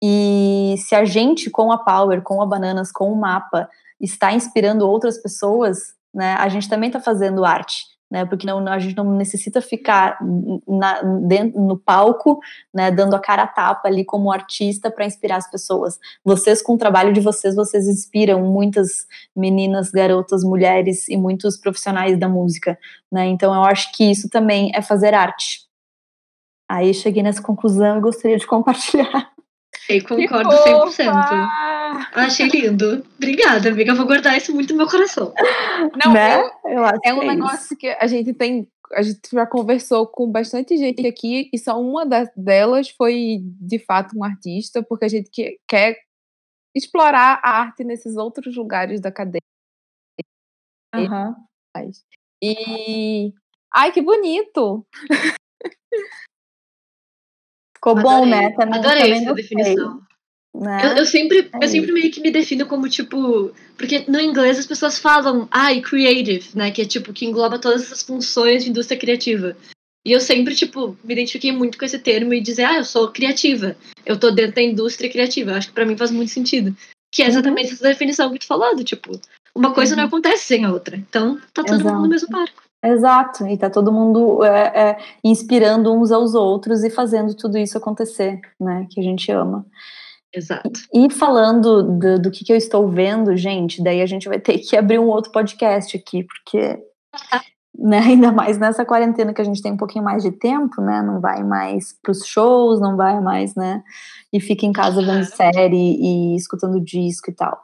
[0.02, 3.68] e se a gente, com a Power, com a Bananas, com o Mapa,
[4.00, 8.78] está inspirando outras pessoas, né, a gente também está fazendo arte, né, porque não, a
[8.78, 10.18] gente não necessita ficar
[10.66, 12.40] na, dentro, no palco,
[12.74, 15.98] né, dando a cara a tapa ali como artista para inspirar as pessoas.
[16.24, 19.06] Vocês, com o trabalho de vocês, vocês inspiram muitas
[19.36, 22.78] meninas, garotas, mulheres e muitos profissionais da música,
[23.10, 25.68] né, então eu acho que isso também é fazer arte.
[26.68, 29.32] Aí cheguei nessa conclusão e gostaria de compartilhar.
[29.96, 31.10] Eu concordo 100%.
[32.14, 33.04] Achei lindo.
[33.16, 33.92] Obrigada, amiga.
[33.92, 35.32] Eu vou guardar isso muito no meu coração.
[36.04, 36.40] Não, né?
[36.40, 37.76] eu, eu é um é negócio isso.
[37.76, 38.68] que a gente tem.
[38.92, 43.78] A gente já conversou com bastante gente aqui e só uma das, delas foi de
[43.78, 45.96] fato um artista, porque a gente que, quer
[46.74, 49.40] explorar a arte nesses outros lugares da cadeia.
[50.94, 51.34] Uhum.
[52.42, 53.32] E.
[53.72, 54.84] Ai, que bonito!
[57.80, 58.50] Ficou adorei, bom, né?
[58.50, 60.00] Também, adorei também essa definição.
[60.54, 60.84] Né?
[60.84, 63.52] Eu, eu, sempre, é eu sempre meio que me defino como, tipo.
[63.76, 66.70] Porque no inglês as pessoas falam, ai, creative, né?
[66.70, 69.56] Que é tipo, que engloba todas essas funções de indústria criativa.
[70.04, 73.10] E eu sempre, tipo, me identifiquei muito com esse termo e dizer, ah, eu sou
[73.10, 73.76] criativa.
[74.04, 75.52] Eu tô dentro da indústria criativa.
[75.52, 76.76] Eu acho que para mim faz muito sentido.
[77.12, 77.30] Que é uhum.
[77.30, 77.74] exatamente uhum.
[77.74, 79.18] essa definição que tu falou, do tipo,
[79.54, 80.00] uma coisa uhum.
[80.00, 80.96] não acontece sem a outra.
[80.96, 81.94] Então, tá todo Exato.
[81.94, 82.62] mundo no mesmo barco.
[82.82, 87.76] Exato, e tá todo mundo é, é, inspirando uns aos outros e fazendo tudo isso
[87.76, 88.86] acontecer, né?
[88.90, 89.66] Que a gente ama.
[90.32, 90.80] Exato.
[90.94, 94.58] E falando do, do que, que eu estou vendo, gente, daí a gente vai ter
[94.58, 96.82] que abrir um outro podcast aqui, porque
[97.78, 101.02] né, ainda mais nessa quarentena que a gente tem um pouquinho mais de tempo, né?
[101.02, 103.82] Não vai mais para os shows, não vai mais, né?
[104.32, 107.60] E fica em casa vendo série e escutando disco e tal.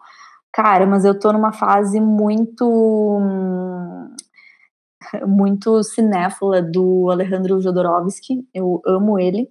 [0.52, 4.08] Cara, mas eu tô numa fase muito hum,
[5.26, 9.49] muito cinéfila do Alejandro Jodorowsky, eu amo ele,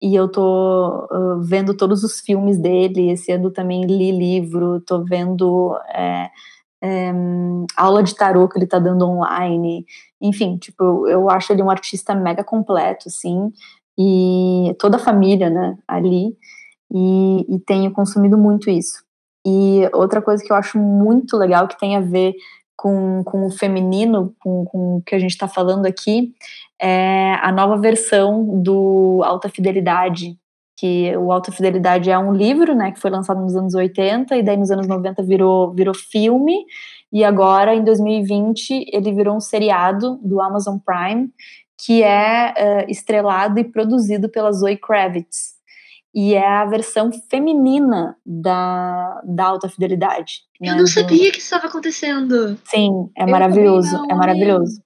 [0.00, 5.02] e eu tô uh, vendo todos os filmes dele, esse ano também li livro, tô
[5.04, 6.30] vendo é,
[6.82, 7.12] é,
[7.76, 9.86] aula de tarô que ele tá dando online,
[10.20, 13.50] enfim, tipo, eu acho ele um artista mega completo, assim,
[13.98, 16.36] e toda a família, né, ali,
[16.92, 19.04] e, e tenho consumido muito isso.
[19.46, 22.34] E outra coisa que eu acho muito legal, que tem a ver
[22.76, 26.32] com, com o feminino, com, com o que a gente está falando aqui,
[26.80, 30.36] é a nova versão do Alta Fidelidade,
[30.78, 34.42] que o Alta Fidelidade é um livro, né, que foi lançado nos anos 80 e
[34.42, 36.54] daí nos anos 90 virou, virou filme,
[37.10, 41.30] e agora em 2020 ele virou um seriado do Amazon Prime,
[41.78, 42.52] que é
[42.86, 45.55] uh, estrelado e produzido pela Zoe Kravitz
[46.16, 50.44] e é a versão feminina da, da alta fidelidade.
[50.58, 50.70] Né?
[50.70, 52.58] Eu não sabia que isso estava acontecendo.
[52.64, 54.80] Sim, é eu maravilhoso, é maravilhoso.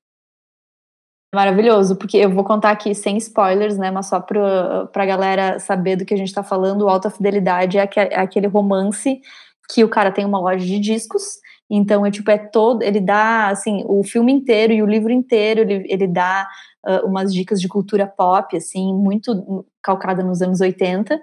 [1.32, 3.92] Maravilhoso, porque eu vou contar aqui sem spoilers, né?
[3.92, 7.88] Mas só pra, pra galera saber do que a gente tá falando, Alta Fidelidade é,
[7.94, 9.20] é aquele romance
[9.72, 11.38] que o cara tem uma loja de discos,
[11.70, 15.60] então é tipo, é todo, ele dá, assim, o filme inteiro e o livro inteiro,
[15.60, 16.48] ele, ele dá
[16.86, 21.20] uh, umas dicas de cultura pop, assim, muito calcada nos anos 80,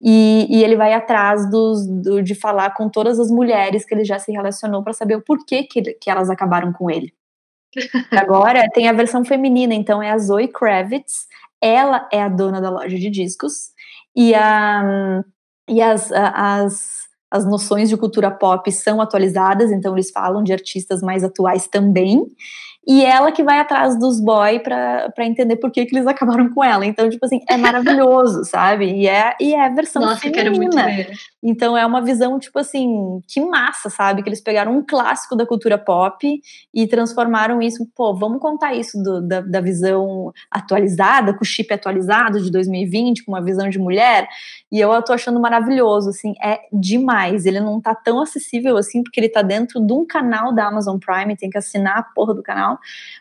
[0.00, 4.04] e, e ele vai atrás dos, do, de falar com todas as mulheres que ele
[4.04, 7.14] já se relacionou para saber o porquê que, que elas acabaram com ele.
[8.10, 11.26] Agora tem a versão feminina, então é a Zoe Kravitz.
[11.60, 13.70] Ela é a dona da loja de discos
[14.16, 15.22] e, a,
[15.68, 21.00] e as, as, as noções de cultura pop são atualizadas, então eles falam de artistas
[21.00, 22.26] mais atuais também
[22.86, 26.64] e ela que vai atrás dos boy para entender por que, que eles acabaram com
[26.64, 26.84] ela.
[26.84, 28.86] Então, tipo assim, é maravilhoso, sabe?
[28.86, 30.42] E é, e é a versão Nossa, feminina.
[30.42, 31.12] quero muito ver.
[31.42, 34.22] Então é uma visão, tipo assim, que massa, sabe?
[34.22, 36.40] Que eles pegaram um clássico da cultura pop
[36.74, 41.72] e transformaram isso, pô, vamos contar isso do, da, da visão atualizada, com o chip
[41.72, 44.28] atualizado de 2020, com uma visão de mulher.
[44.72, 47.44] E eu tô achando maravilhoso, assim, é demais.
[47.44, 50.96] Ele não tá tão acessível assim, porque ele tá dentro de um canal da Amazon
[50.98, 52.78] Prime, tem que assinar a porra do canal.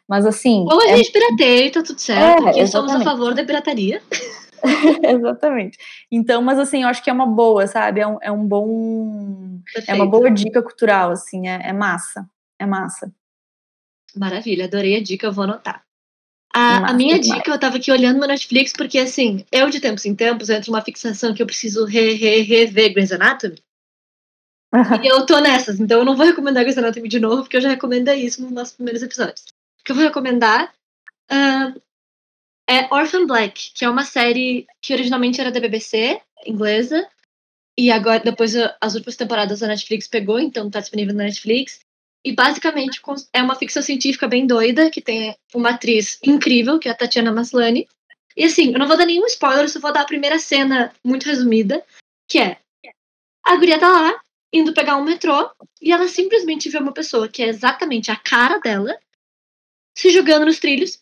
[0.07, 0.65] Mas assim.
[0.71, 0.95] Ou a é...
[0.95, 4.01] gente pirateia tá tudo certo, É, porque somos a favor da pirataria.
[5.03, 5.77] Exatamente.
[6.09, 7.99] Então, mas assim, eu acho que é uma boa, sabe?
[7.99, 8.65] É um, é um bom.
[9.85, 10.09] É uma Perfeito.
[10.09, 12.25] boa dica cultural, assim, é, é massa.
[12.57, 13.11] É massa.
[14.15, 15.83] Maravilha, adorei a dica, eu vou anotar.
[16.53, 20.05] A, a minha dica, eu tava aqui olhando no Netflix, porque assim, eu de tempos
[20.05, 23.61] em tempos entro numa fixação que eu preciso re, re, rever Grey's Anatomy.
[25.03, 27.61] E eu tô nessas, então eu não vou recomendar Grey's Anatomy de novo, porque eu
[27.61, 29.45] já recomendei isso nos nossos primeiros episódios.
[29.79, 30.73] O que eu vou recomendar
[31.29, 31.73] ah,
[32.69, 37.07] é Orphan Black, que é uma série que originalmente era da BBC, inglesa,
[37.77, 41.79] e agora, depois as últimas temporadas da Netflix pegou, então tá disponível na Netflix.
[42.23, 43.01] E basicamente
[43.33, 47.31] é uma ficção científica bem doida, que tem uma atriz incrível, que é a Tatiana
[47.31, 47.87] Maslany.
[48.37, 51.25] E assim, eu não vou dar nenhum spoiler, só vou dar a primeira cena muito
[51.25, 51.83] resumida,
[52.27, 52.57] que é
[53.43, 54.21] a guria tá lá,
[54.53, 55.49] indo pegar um metrô,
[55.81, 58.97] e ela simplesmente vê uma pessoa que é exatamente a cara dela,
[59.97, 60.99] se jogando nos trilhos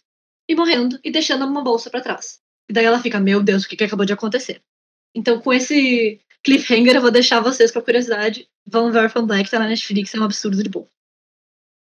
[0.47, 2.39] e morrendo e deixando uma bolsa pra trás.
[2.69, 4.61] E daí ela fica, meu Deus, o que, que acabou de acontecer?
[5.13, 8.47] Então, com esse cliffhanger, eu vou deixar vocês com a curiosidade.
[8.65, 10.87] Vão ver Orphan Black, tá na Netflix, é um absurdo de bom.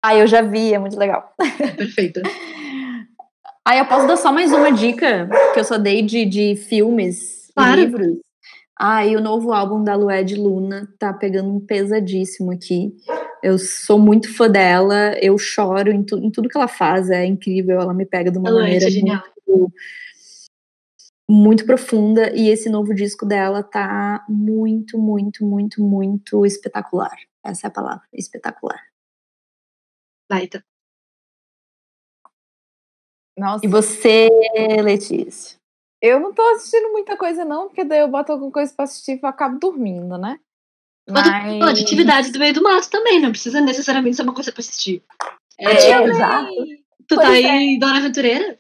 [0.07, 1.33] Ah, eu já vi, é muito legal.
[1.61, 2.21] É perfeita.
[3.67, 7.51] Ah, eu posso dar só mais uma dica que eu só dei de, de filmes
[7.57, 7.81] Claro.
[7.81, 8.19] e livros.
[8.79, 12.95] Ah, e o novo álbum da Lued Luna tá pegando um pesadíssimo aqui.
[13.43, 17.25] Eu sou muito fã dela, eu choro em, tu- em tudo que ela faz, é
[17.25, 19.73] incrível, ela me pega de uma Lued maneira é muito,
[21.27, 27.17] muito profunda e esse novo disco dela tá muito, muito, muito, muito espetacular.
[27.43, 28.79] Essa é a palavra, espetacular.
[30.35, 30.64] Baita.
[33.37, 34.28] Nossa, E você,
[34.82, 35.59] Letícia?
[36.01, 39.12] eu não tô assistindo muita coisa, não, porque daí eu boto alguma coisa pra assistir
[39.12, 40.39] e eu acabo dormindo, né?
[41.09, 41.59] Mas...
[41.59, 44.61] Pô, de atividades do meio do mato também, não precisa necessariamente ser uma coisa pra
[44.61, 45.03] assistir.
[45.59, 46.49] É, É, exato.
[47.09, 48.59] tu tá Pois aí, Dona Aventureira?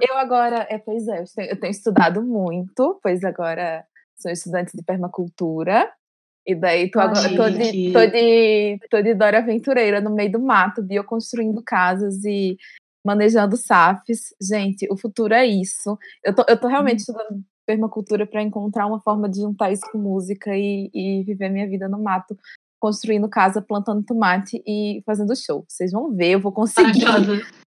[0.00, 3.84] Eu agora, é, pois é, eu tenho, eu tenho estudado muito, pois agora
[4.16, 5.92] sou estudante de permacultura.
[6.46, 10.40] E daí tô, agora, tô, de, tô, de, tô de Dora Aventureira no meio do
[10.40, 12.56] mato, bioconstruindo casas e
[13.04, 14.34] manejando SAFs.
[14.40, 15.98] Gente, o futuro é isso.
[16.22, 19.98] Eu tô, eu tô realmente estudando permacultura para encontrar uma forma de juntar isso com
[19.98, 22.36] música e, e viver minha vida no mato,
[22.78, 25.64] construindo casa, plantando tomate e fazendo show.
[25.66, 27.04] Vocês vão ver, eu vou conseguir.
[27.04, 27.63] Maravilhosa.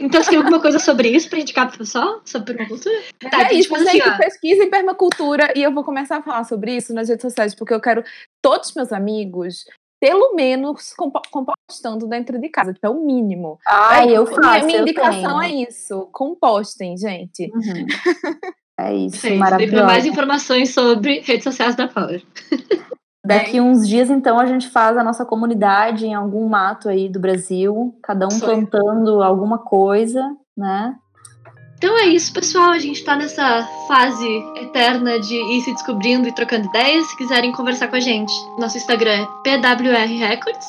[0.00, 2.20] Então, você tem alguma coisa sobre isso pra indicar pro pessoal?
[2.24, 2.96] Sobre permacultura?
[3.30, 4.16] Tá, é isso, tipo assim, gente, ó.
[4.16, 7.72] pesquisa em permacultura e eu vou começar a falar sobre isso nas redes sociais, porque
[7.74, 8.02] eu quero
[8.42, 9.64] todos os meus amigos,
[10.00, 13.58] pelo menos, compo- compostando dentro de casa, que é o mínimo.
[13.66, 14.66] Ah, É, eu minha- faço.
[14.66, 15.42] Minha eu indicação tenho.
[15.42, 17.50] é isso, compostem, gente.
[17.54, 17.86] Uhum.
[18.80, 19.26] É isso.
[19.26, 19.74] E maravilhoso.
[19.76, 22.22] pra mais informações sobre redes sociais da Power.
[23.24, 27.20] Daqui uns dias, então, a gente faz a nossa comunidade em algum mato aí do
[27.20, 28.66] Brasil, cada um Sonho.
[28.66, 30.22] plantando alguma coisa,
[30.56, 30.96] né?
[31.78, 32.70] Então é isso, pessoal.
[32.70, 37.06] A gente tá nessa fase eterna de ir se descobrindo e trocando ideias.
[37.06, 40.66] Se quiserem conversar com a gente, nosso Instagram é PWR Records.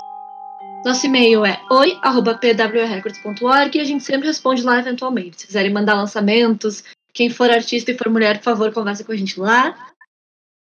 [0.86, 5.42] Nosso e-mail é oi.pwrrecords.org e a gente sempre responde lá eventualmente.
[5.42, 9.18] Se quiserem mandar lançamentos, quem for artista e for mulher, por favor, conversa com a
[9.18, 9.76] gente lá.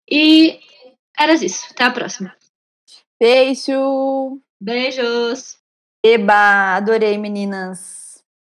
[0.09, 0.59] E
[1.17, 1.67] era isso.
[1.71, 2.35] Até a próxima.
[3.19, 4.41] Beijo!
[4.59, 5.57] Beijos!
[6.03, 8.04] Eba, adorei, meninas.